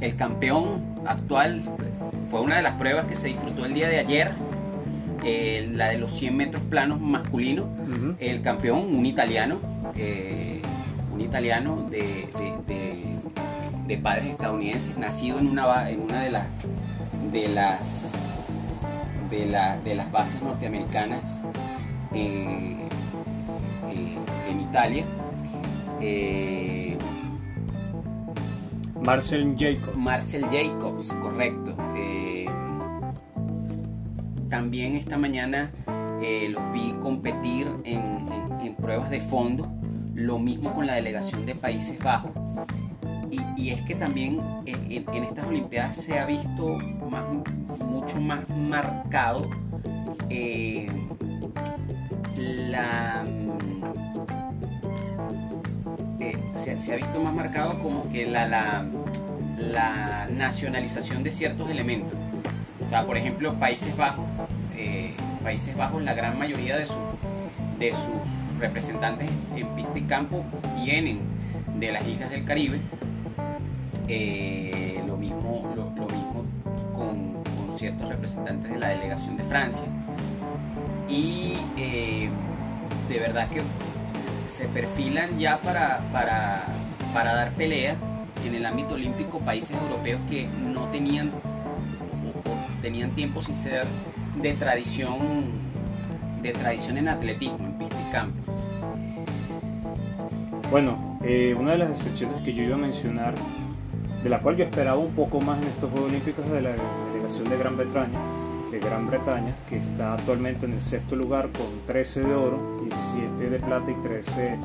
[0.00, 1.62] el campeón actual
[2.30, 4.32] fue una de las pruebas que se disfrutó el día de ayer
[5.24, 7.68] eh, la de los 100 metros planos masculino,
[8.18, 9.60] el campeón, un italiano,
[9.96, 10.60] eh,
[11.12, 12.28] un italiano de,
[13.86, 16.46] de, padres estadounidenses, nacido en una, en una de las
[17.30, 18.12] de las
[19.30, 21.22] de, la, de las bases norteamericanas
[22.14, 22.76] eh,
[23.90, 25.04] eh, en Italia.
[29.02, 29.96] Marcel Jacobs.
[29.96, 31.76] Marcel Jacobs, correcto.
[34.52, 38.28] También esta mañana los vi competir en,
[38.60, 39.72] en, pruebas de fondo,
[40.14, 42.32] lo mismo con la delegación de Países Bajos.
[43.30, 46.78] Y, y es que también en, en, estas Olimpiadas se ha visto
[47.80, 49.48] mucho más marcado
[52.36, 53.24] la
[56.20, 56.38] eh,
[56.78, 58.46] se, ha visto más marcado como que la,
[59.56, 62.21] la, nacionalización de ciertos elementos.
[62.92, 64.26] Sea, por ejemplo, Países Bajos,
[64.76, 66.86] eh, Países Bajos, la gran mayoría de,
[67.78, 70.44] de sus representantes en pista y campo
[70.76, 71.20] vienen
[71.80, 72.78] de las islas del Caribe.
[74.08, 76.44] Eh, lo, mismo, lo, mismo
[76.92, 79.86] con, con, ciertos representantes de la delegación de Francia.
[81.08, 81.54] Y
[83.08, 83.62] de verdad que
[84.50, 86.64] se perfilan ya para, para,
[87.14, 87.96] para dar pelea
[88.44, 91.32] en el ámbito olímpico países europeos que no tenían
[92.82, 93.86] tenían tiempo sin ser
[94.42, 95.62] de tradición
[96.42, 98.52] de tradición en atletismo, en pista y campo.
[100.70, 103.34] Bueno, eh, una de las excepciones que yo iba a mencionar,
[104.22, 106.70] de la cual yo esperaba un poco más en estos Juegos Olímpicos de la
[107.12, 108.18] delegación de Gran Bretaña,
[108.72, 113.50] de Gran Bretaña, que está actualmente en el sexto lugar con 13 de oro, 17
[113.50, 114.58] de plata y 13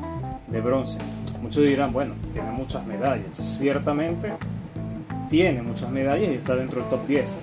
[0.48, 0.98] de bronce.
[1.40, 3.38] Muchos dirán, bueno, tiene muchas medallas.
[3.38, 4.32] Ciertamente
[5.30, 7.36] tiene muchas medallas y está dentro del top 10.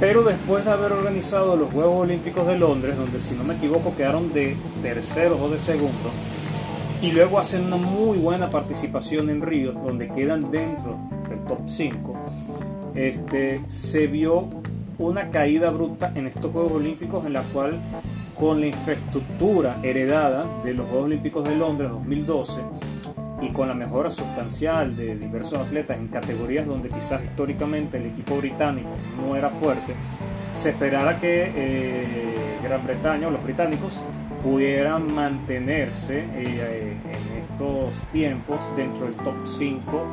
[0.00, 3.94] Pero después de haber organizado los Juegos Olímpicos de Londres, donde si no me equivoco
[3.94, 6.10] quedaron de terceros o de segundo,
[7.02, 10.96] y luego hacen una muy buena participación en Río, donde quedan dentro
[11.28, 12.14] del top 5,
[12.94, 14.48] este, se vio
[14.98, 17.78] una caída bruta en estos Juegos Olímpicos en la cual
[18.38, 22.60] con la infraestructura heredada de los Juegos Olímpicos de Londres 2012
[23.40, 28.36] y con la mejora sustancial de diversos atletas en categorías donde quizás históricamente el equipo
[28.36, 29.94] británico no era fuerte,
[30.52, 34.02] se esperara que eh, Gran Bretaña o los británicos
[34.42, 40.06] pudieran mantenerse eh, en estos tiempos dentro del top 5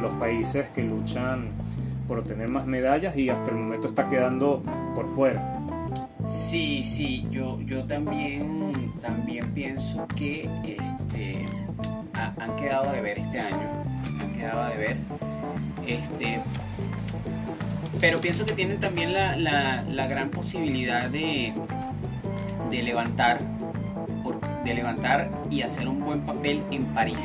[0.00, 1.50] los países que luchan
[2.08, 4.62] por obtener más medallas y hasta el momento está quedando
[4.94, 5.58] por fuera.
[6.28, 11.44] Sí, sí, yo, yo también, también pienso que este,
[12.38, 13.84] han quedado de ver este año,
[14.20, 14.96] han quedado de ver.
[15.86, 16.40] Este,
[18.00, 21.52] pero pienso que tienen también la, la, gran posibilidad de,
[22.70, 23.40] de levantar
[24.64, 27.18] de levantar y hacer un buen papel en París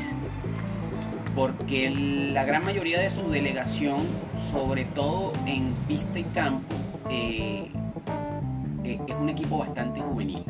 [1.38, 4.00] porque la gran mayoría de su delegación,
[4.36, 6.74] sobre todo en pista y campo,
[7.12, 7.68] eh,
[8.84, 10.44] eh, es un equipo bastante juvenil,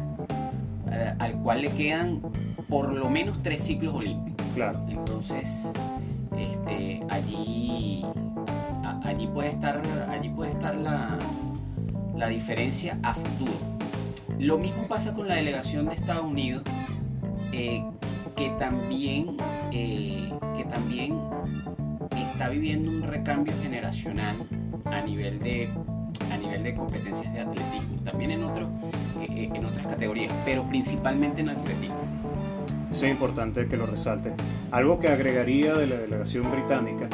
[0.90, 2.22] eh, al cual le quedan
[2.70, 4.37] por lo menos tres ciclos olímpicos.
[4.58, 5.48] Entonces,
[6.36, 8.04] este, allí,
[9.04, 11.20] allí puede estar, allí puede estar la,
[12.16, 13.54] la diferencia a futuro.
[14.40, 16.64] Lo mismo pasa con la delegación de Estados Unidos,
[17.52, 19.38] que también,
[19.72, 21.20] eh, que también
[22.16, 24.36] está viviendo un recambio generacional
[24.86, 25.70] a nivel de
[26.32, 28.70] a nivel de competencias de atletismo, también en, otro,
[29.22, 31.96] eh, eh, en otras categorías, pero principalmente en atletismo.
[32.92, 34.34] Eso es importante que lo resalte.
[34.72, 37.08] Algo que agregaría de la delegación británica,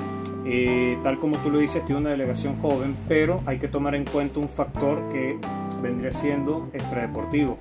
[1.03, 4.39] tal como tú lo dices, tiene una delegación joven, pero hay que tomar en cuenta
[4.39, 5.37] un factor que
[5.81, 7.57] vendría siendo extradeportivo,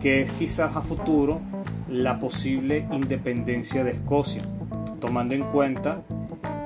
[0.00, 1.40] que es quizás a futuro
[1.88, 4.42] la posible independencia de Escocia,
[5.00, 6.02] tomando en cuenta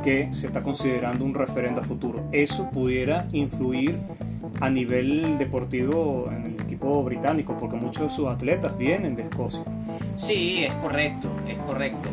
[0.03, 2.25] que se está considerando un referendo a futuro.
[2.33, 3.99] Eso pudiera influir
[4.61, 9.63] a nivel deportivo en el equipo británico, porque muchos de sus atletas vienen de Escocia.
[10.17, 12.09] Sí, es correcto, es correcto.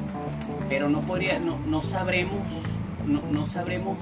[0.70, 2.40] Pero no podría, no, no sabremos,
[3.08, 3.98] no, no, sabremos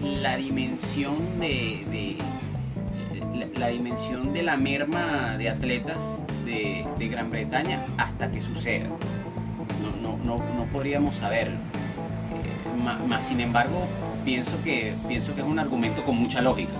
[0.00, 5.98] la dimensión de, de la, dimensión de la merma de atletas
[6.46, 8.86] de, Gran Bretaña hasta que suceda.
[10.02, 11.56] No, no, no, podríamos saberlo.
[11.56, 13.86] Eh, más, sin embargo,
[14.24, 16.72] pienso que, pienso que es un argumento con mucha lógica.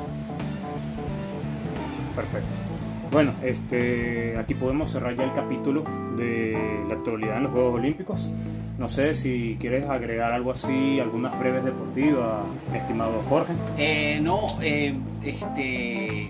[2.15, 2.66] Perfecto.
[3.11, 5.85] Bueno, este, aquí podemos cerrar ya el capítulo
[6.17, 6.57] de
[6.89, 8.31] la actualidad en los Juegos Olímpicos.
[8.79, 12.45] No sé si quieres agregar algo así, algunas breves deportivas,
[12.75, 13.55] estimado Jorge.
[13.79, 14.95] Eh, no, eh,
[15.25, 16.29] este,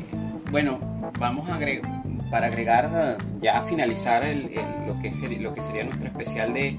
[0.52, 0.78] bueno,
[1.18, 1.90] vamos a agregar,
[2.30, 6.78] para agregar, ya a finalizar lo, que lo que sería nuestro especial de,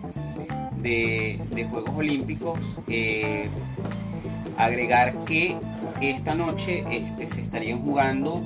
[0.81, 3.49] de, Juegos Olímpicos, eh,
[4.57, 5.57] agregar que
[6.01, 8.41] esta noche este, se estarían jugando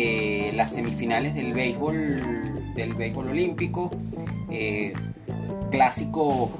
[0.00, 3.90] eh, las semifinales del béisbol, del béisbol olímpico,
[4.48, 4.92] eh,
[5.72, 6.52] clásico,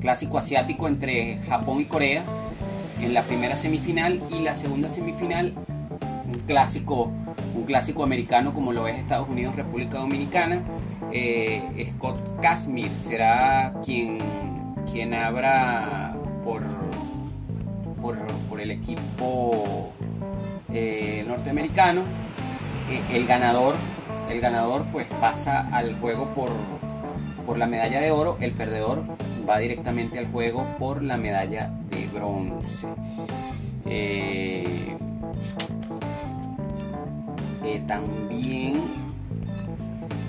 [0.00, 2.24] clásico asiático entre Japón y Corea
[3.02, 5.52] en la primera semifinal y la segunda semifinal
[6.00, 7.12] un clásico
[7.54, 10.62] un clásico americano como lo es Estados Unidos República Dominicana.
[11.12, 14.16] Eh, Scott Kashmir será quien
[14.90, 16.62] quien abra por
[18.00, 18.16] por,
[18.58, 19.92] el equipo
[21.26, 22.27] norteamericano
[23.12, 23.74] el ganador
[24.30, 26.50] el ganador pues pasa al juego por
[27.46, 29.04] por la medalla de oro el perdedor
[29.48, 32.86] va directamente al juego por la medalla de bronce.
[33.86, 34.96] Eh,
[37.64, 38.82] eh, también,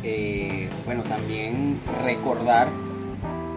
[0.04, 2.70] eh, bueno, también recordar,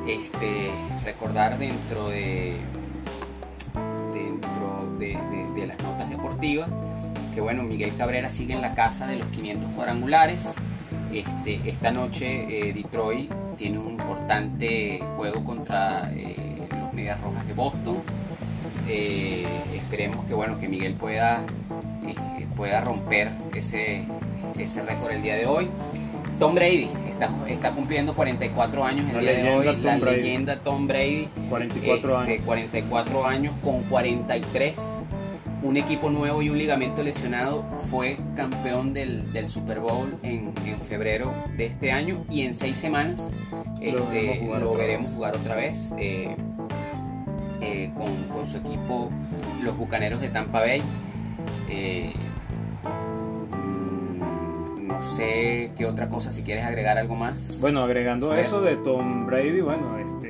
[0.08, 0.72] este,
[1.04, 2.56] recordar dentro de
[4.12, 6.68] dentro de, las notas deportivas
[7.34, 10.40] que bueno, Miguel Cabrera sigue en la casa de los 500 cuadrangulares.
[11.12, 17.98] Este, esta noche Detroit tiene un importante juego contra eh, los Medias Rojas de Boston.
[18.88, 21.42] Eh, esperemos que bueno que Miguel pueda,
[22.06, 24.04] eh, pueda romper ese,
[24.58, 25.68] ese récord el día de hoy.
[26.38, 29.76] Tom Brady está, está cumpliendo 44 años el día de hoy.
[29.82, 31.28] la leyenda Tom Brady.
[31.48, 32.40] 44 años.
[32.44, 34.76] 44 años con 43
[35.62, 40.52] un equipo nuevo y un ligamento lesionado fue campeón del, Super Bowl en,
[40.88, 43.20] febrero de este año y en seis semanas
[43.80, 46.36] este, lo, veremos jugar otra vez eh,
[47.60, 49.10] eh, con, su equipo
[49.62, 50.82] los Bucaneros de Tampa Bay.
[51.68, 52.12] Eh,
[53.52, 57.58] mm, no sé qué otra cosa, si quieres agregar algo más.
[57.60, 60.21] Bueno, agregando eso de Tom Brady, bueno, este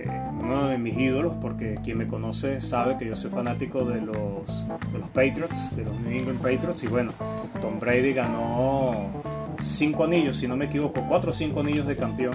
[0.43, 4.67] uno de mis ídolos, porque quien me conoce sabe que yo soy fanático de los,
[4.93, 7.13] de los Patriots, de los New England Patriots, y bueno,
[7.61, 9.11] Tom Brady ganó
[9.59, 12.35] cinco anillos, si no me equivoco, cuatro o cinco anillos de campeón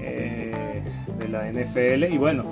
[0.00, 0.82] eh,
[1.18, 2.44] de la NFL, y bueno,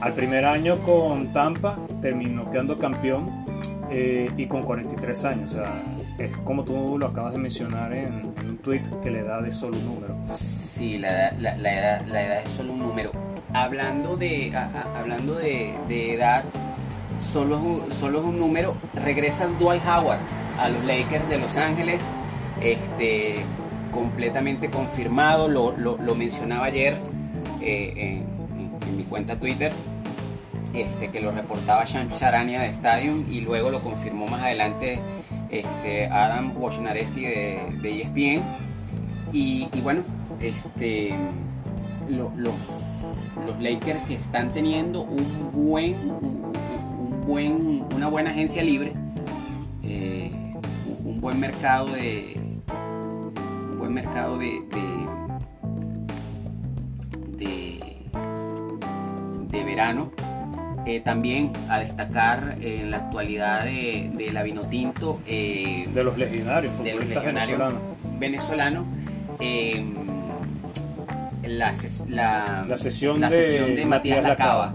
[0.00, 3.44] al primer año con Tampa terminó quedando campeón
[3.90, 5.82] eh, y con 43 años, o sea,
[6.18, 9.78] es como tú lo acabas de mencionar en, un tweet que la edad es solo
[9.78, 10.14] un número.
[10.38, 13.10] Sí, la, la, la, edad, la edad es solo un número
[13.52, 14.52] hablando de,
[14.96, 16.44] hablando de, edad,
[17.20, 20.20] solo, solo es un número, regresa Dwight Howard
[20.58, 22.02] a los Lakers de Los Ángeles,
[22.60, 23.44] este,
[23.92, 26.96] completamente confirmado, lo, mencionaba ayer
[27.60, 29.72] eh, en, mi cuenta Twitter,
[30.74, 35.00] este, que lo reportaba Sham Sharania de Stadium y luego lo confirmó más adelante
[35.50, 38.42] este, Adam Wojnarowski de, de ESPN.
[39.32, 40.02] Y, y bueno,
[40.40, 41.14] este,
[42.16, 42.32] los,
[43.46, 48.92] los Lakers que están teniendo un buen, un, buen, una buena agencia libre,
[49.82, 50.30] eh,
[51.04, 52.36] un buen mercado de,
[52.68, 54.62] un buen mercado de,
[59.50, 60.10] de, verano.
[60.86, 65.20] Eh, también a destacar en la actualidad de, la Vinotinto.
[65.26, 67.74] Eh, de los legionarios, de los legionarios
[68.18, 68.86] venezolanos
[71.50, 71.72] la,
[72.08, 74.74] la, sesión, de, Matías Lacaba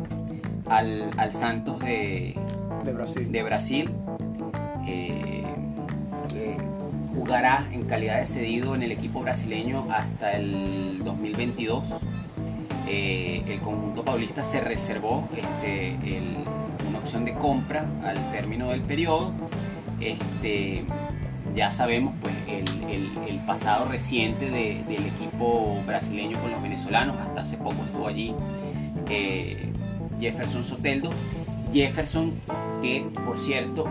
[0.67, 2.35] al, al, Santos de,
[2.93, 3.31] Brasil.
[3.31, 3.89] De Brasil.
[4.87, 5.43] Eh,
[6.35, 6.57] eh,
[7.15, 11.85] jugará en calidad de cedido en el equipo brasileño hasta el 2022.
[12.87, 15.95] Eh, el conjunto paulista se reservó este,
[16.87, 19.31] una opción de compra al término del periodo.
[19.99, 20.83] Este,
[21.55, 22.65] ya sabemos pues el,
[23.45, 28.33] pasado reciente del equipo brasileño con los venezolanos, hasta hace poco estuvo allí
[29.09, 29.71] eh,
[30.19, 31.11] Jefferson Soteldo.
[31.71, 32.33] Jefferson
[32.81, 33.87] que por cierto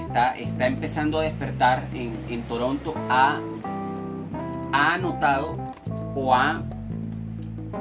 [0.00, 3.40] está, está empezando a despertar en, Toronto, ha,
[4.72, 5.56] ha anotado
[6.14, 6.62] o ha,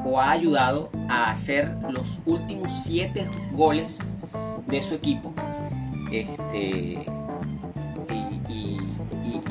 [0.03, 3.99] o ha ayudado a hacer los últimos siete goles
[4.67, 5.34] de su equipo.
[6.11, 7.05] Este,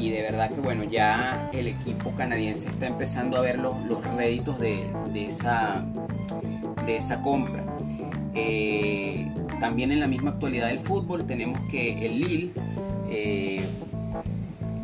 [0.05, 3.75] y de verdad que bueno, ya el equipo canadiense está empezando a ver los,
[4.15, 4.85] réditos de,
[5.15, 5.83] esa,
[6.85, 7.65] de esa compra.
[8.35, 9.27] Eh,
[9.61, 12.53] también en la misma actualidad del fútbol tenemos que el Lille,
[13.09, 13.65] eh,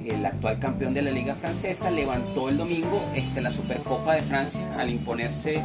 [0.07, 4.63] el actual campeón de la liga francesa, levantó el domingo este, la Supercopa de Francia
[4.79, 5.63] al imponerse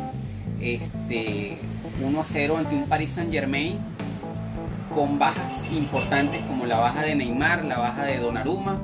[0.59, 1.57] este,
[2.03, 3.77] 1 a 0 ante un Paris Saint Germain
[4.93, 8.79] con bajas importantes como la baja de Neymar, la baja de Donnarumma,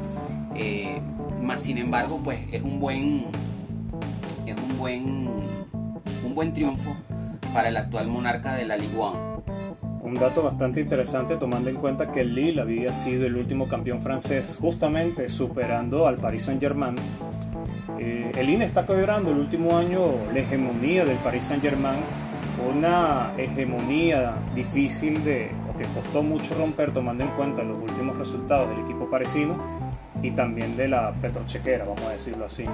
[0.55, 1.01] eh,
[1.41, 3.25] más sin embargo, pues es un buen,
[4.45, 5.27] es un buen,
[6.25, 6.95] un buen triunfo
[7.53, 9.43] para el actual monarca de la Ligue 1.
[10.03, 14.57] un dato bastante interesante tomando en cuenta que Lille había sido el último campeón francés,
[14.59, 16.95] justamente superando al Paris Saint-Germain.
[17.99, 20.01] Eh, el Lille está cobrando el último año
[20.33, 21.99] la hegemonía del Paris Saint-Germain,
[22.73, 28.69] una hegemonía difícil de, o que costó mucho romper tomando en cuenta los últimos resultados
[28.69, 29.90] del equipo parisino
[30.21, 32.65] y también de la Petrochequera, vamos a decirlo así.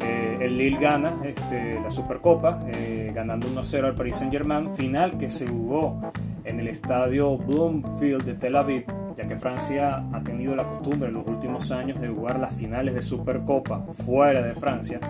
[0.00, 5.30] Eh, el Lille gana este, la Supercopa, eh, ganando 1-0 al Paris Saint-Germain, final que
[5.30, 6.00] se jugó
[6.44, 8.84] en el estadio Bloomfield de Tel Aviv,
[9.16, 12.94] ya que Francia ha tenido la costumbre en los últimos años de jugar las finales
[12.94, 15.00] de Supercopa fuera de Francia.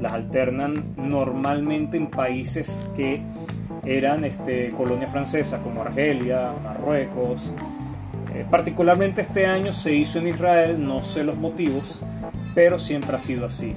[0.00, 3.22] Las alternan normalmente en países que
[3.84, 7.52] eran este, colonia francesa, como Argelia, Marruecos,
[8.36, 12.02] eh, particularmente este año se hizo en Israel, no sé los motivos,
[12.54, 13.74] pero siempre ha sido así.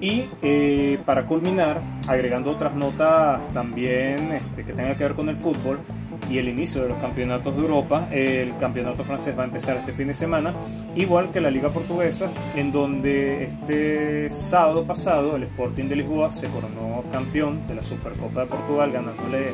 [0.00, 5.36] Y eh, para culminar, agregando otras notas también este, que tengan que ver con el
[5.36, 5.80] fútbol
[6.30, 9.92] y el inicio de los campeonatos de Europa, el campeonato francés va a empezar este
[9.92, 10.54] fin de semana,
[10.94, 16.48] igual que la Liga Portuguesa, en donde este sábado pasado el Sporting de Lisboa se
[16.48, 19.50] coronó campeón de la Supercopa de Portugal, ganándole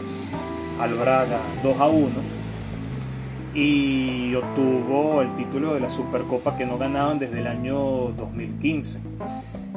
[0.78, 2.32] al Braga 2 a 1
[3.55, 7.76] y obtuvo el título de la Supercopa que no ganaban desde el año
[8.16, 9.00] 2015.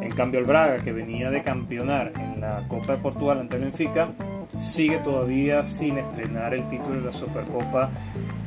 [0.02, 3.64] En cambio el Braga, que venía de campeonar en la Copa de Portugal ante el
[3.64, 4.12] Benfica,
[4.60, 7.90] sigue todavía sin estrenar el título de la Supercopa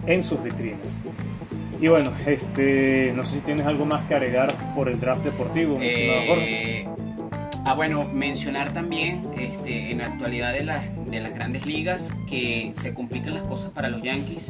[0.07, 1.03] en sus vitrinas.
[1.81, 5.79] Y bueno, este, no sé si tienes algo más que agregar por el draft deportivo.
[5.81, 6.87] Eh,
[7.64, 10.64] ah, bueno, mencionar también este, en la actualidad de,
[11.11, 14.43] de las grandes ligas que se complican las cosas para los Yankees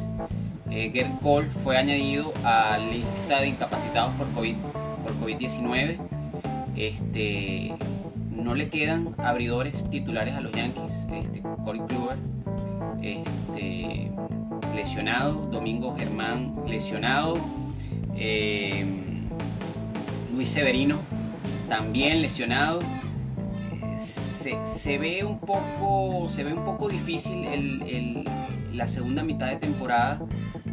[0.71, 4.57] eh, Gert Cole fue añadido a lista de incapacitados por COVID
[5.03, 5.97] por COVID-19.
[6.77, 7.75] Este,
[8.31, 10.93] no le quedan abridores titulares a los Yankees.
[11.13, 12.19] Este, Corey Kluber
[13.03, 14.11] este,
[14.75, 17.39] lesionado, Domingo Germán lesionado,
[18.17, 18.85] eh,
[20.35, 21.01] Luis Severino
[21.69, 22.81] también lesionado.
[24.39, 28.25] Se, ve un poco se ve un poco difícil
[28.73, 30.21] la segunda mitad de temporada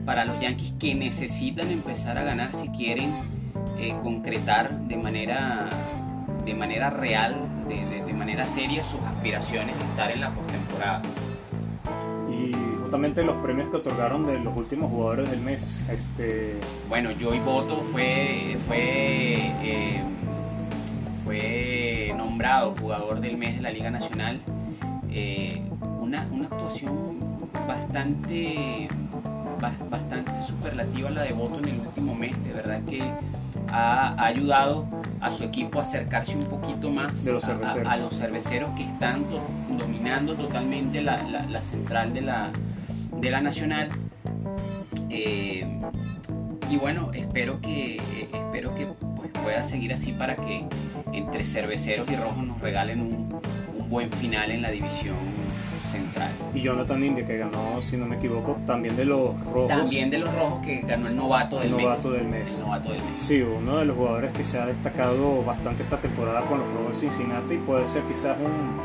[0.05, 3.11] para los Yankees que necesitan empezar a ganar si quieren
[3.79, 5.69] eh, concretar de manera,
[6.45, 7.35] de manera real,
[7.67, 11.01] de, manera seria sus aspiraciones de estar en la postemporada.
[12.29, 15.85] Y justamente los premios que otorgaron de los últimos jugadores del mes.
[15.89, 16.55] Este...
[16.87, 20.03] Bueno, Joey Boto fue, fue, eh,
[21.35, 24.41] fue nombrado jugador del mes de la Liga Nacional.
[25.11, 25.61] Eh,
[25.99, 28.87] una, una actuación bastante
[29.89, 33.01] bastante superlativa la de Boto en el último mes, de verdad que
[33.71, 34.85] ha, ayudado
[35.21, 39.23] a su equipo a acercarse un poquito más a, los cerveceros que están
[39.77, 42.51] dominando totalmente la, central de la,
[43.13, 43.89] de la Nacional.
[45.09, 45.79] Eh,
[46.69, 47.95] y bueno, espero que,
[48.31, 48.87] espero que
[49.35, 50.65] pueda seguir así para que
[51.13, 53.39] entre cerveceros y rojos nos regalen un,
[53.77, 55.15] un buen final en la división
[55.85, 56.31] central.
[56.53, 59.67] Y Jonathan India, que ganó, si no me equivoco, también de los rojos.
[59.67, 62.59] También de los rojos, que ganó el novato del, novato Del mes.
[62.59, 63.21] El novato del mes.
[63.21, 66.89] Sí, uno de los jugadores que se ha destacado bastante esta temporada con los rojos
[66.89, 68.79] de Cincinnati y puede ser quizás un,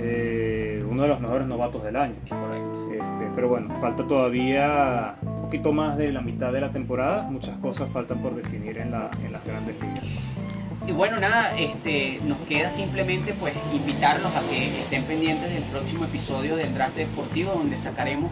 [0.00, 2.16] eh, uno de los mejores novatos del año.
[2.28, 2.92] Correcto.
[2.92, 5.16] Este, pero bueno, falta todavía
[5.50, 7.22] poquito más de la mitad de la temporada.
[7.22, 10.04] Muchas cosas faltan por definir en, la, en las grandes ligas.
[10.86, 16.04] Y bueno, nada, este, nos queda simplemente pues invitarlos a que estén pendientes del próximo
[16.04, 18.30] episodio del Draft Deportivo donde sacaremos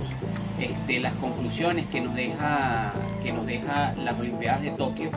[0.61, 2.93] este, las conclusiones que nos deja
[3.25, 5.11] que nos deja las Olimpiadas de Tokio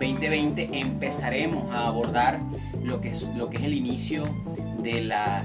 [0.00, 0.70] 2020.
[0.72, 2.40] Empezaremos a abordar
[2.82, 4.22] lo que es lo que es el inicio
[4.78, 5.44] de las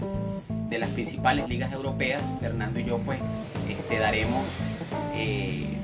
[0.69, 2.23] de las principales ligas europeas.
[2.39, 3.19] Fernando y yo pues
[3.67, 4.45] este, daremos
[5.13, 5.76] eh,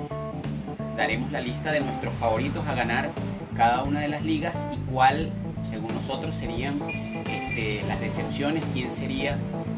[0.96, 3.12] daremos la lista de nuestros favoritos a ganar
[3.56, 5.32] cada una de las ligas y cuál
[5.70, 9.38] según nosotros serían este, las decepciones, quién sería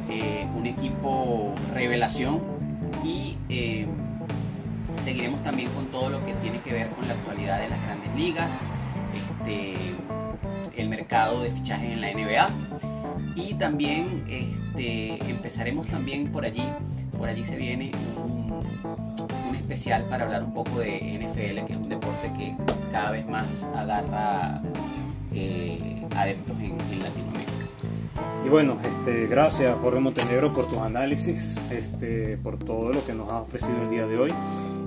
[0.09, 2.41] eh, un equipo revelación.
[3.03, 3.85] Y eh,
[5.03, 8.15] seguiremos también con todo lo que tiene que ver con la actualidad de las grandes
[8.15, 8.49] ligas,
[9.13, 9.75] este,
[10.75, 12.49] el mercado de fichajes en la NBA
[13.35, 16.63] y también este, empezaremos también por allí,
[17.17, 17.91] por allí se viene
[18.25, 18.44] un,
[19.65, 22.55] especial para hablar un poco de NFL, que es un deporte que
[22.91, 24.61] cada vez más agarra
[25.33, 27.51] eh, adeptos en, Latinoamérica.
[28.45, 33.31] Y bueno, este, gracias Jorge Montenegro por tus análisis, este, por todo lo que nos
[33.31, 34.33] ha ofrecido el día de hoy.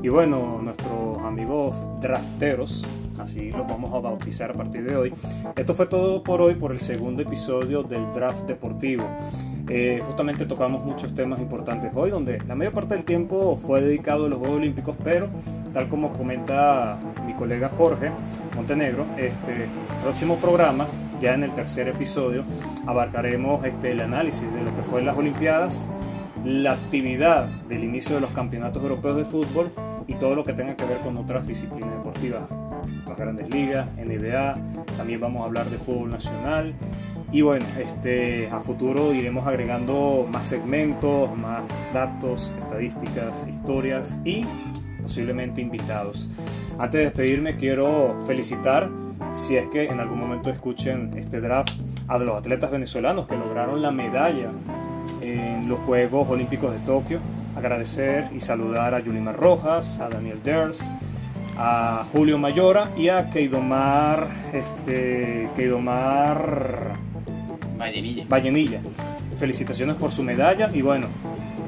[0.01, 2.87] Y bueno, nuestros amigos drafteros,
[3.19, 5.15] así los vamos a bautizar a partir de hoy.
[5.57, 9.05] Esto fue todo por hoy, por el segundo episodio del draft deportivo.
[9.69, 14.27] Eh, justamente tocamos muchos temas importantes hoy, donde la mayor parte del tiempo fue dedicado
[14.27, 15.29] a los Juegos Olímpicos, pero
[15.75, 18.11] tal como comenta mi colega Jorge
[18.55, 19.67] Montenegro, este
[20.03, 20.87] próximo programa,
[21.21, 22.45] ya en el tercer episodio,
[22.87, 25.89] abarcaremos este, el análisis de lo que fue las Olimpiadas,
[26.45, 29.71] la actividad del inicio de los campeonatos europeos de fútbol
[30.07, 32.43] y todo lo que tenga que ver con otras disciplinas deportivas,
[33.07, 34.55] las grandes ligas, NBA,
[34.97, 36.75] también vamos a hablar de fútbol nacional
[37.31, 44.43] y bueno, este, a futuro iremos agregando más segmentos, más datos, estadísticas, historias y
[45.03, 46.29] posiblemente invitados.
[46.79, 48.89] Antes de despedirme quiero felicitar,
[49.33, 51.71] si es que en algún momento escuchen este draft,
[52.09, 54.51] a los atletas venezolanos que lograron la medalla
[55.69, 57.21] los Juegos Olímpicos de Tokio.
[57.57, 60.91] Agradecer y saludar a Yulimar Rojas, a Daniel Ders,
[61.57, 66.93] a Julio Mayora y a Keidomar, este, Keidomar
[67.77, 68.25] Vallenilla.
[68.29, 68.81] Vallenilla.
[69.39, 71.09] Felicitaciones por su medalla y bueno,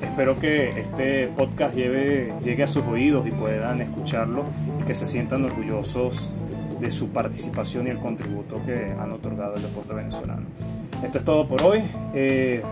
[0.02, 4.44] espero que este podcast lleve, llegue a sus oídos y puedan escucharlo
[4.80, 6.30] y que se sientan orgullosos
[6.80, 10.46] de su participación y el contributo que han otorgado al deporte venezolano.
[11.04, 11.82] Esto es todo por hoy.
[12.14, 12.62] Eh,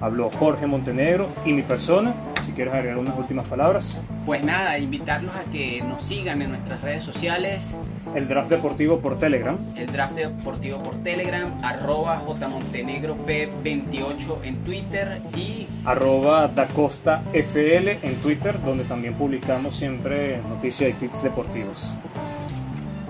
[0.00, 2.14] habló Jorge Montenegro y mi persona.
[2.42, 4.00] Si quieres agregar unas últimas palabras.
[4.24, 7.74] Pues nada, invitarlos a que nos sigan en nuestras redes sociales.
[8.14, 9.58] El draft deportivo por Telegram.
[9.76, 18.84] El draft deportivo por Telegram, arroba jmontenegrop28 en Twitter y arroba dacostafl en Twitter, donde
[18.84, 21.94] también publicamos siempre noticias y tips deportivos.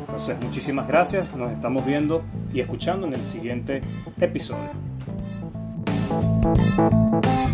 [0.01, 3.83] Entonces, muchísimas gracias, nos estamos viendo y escuchando en el siguiente
[4.21, 4.98] episodio.
[6.09, 7.48] Thank you.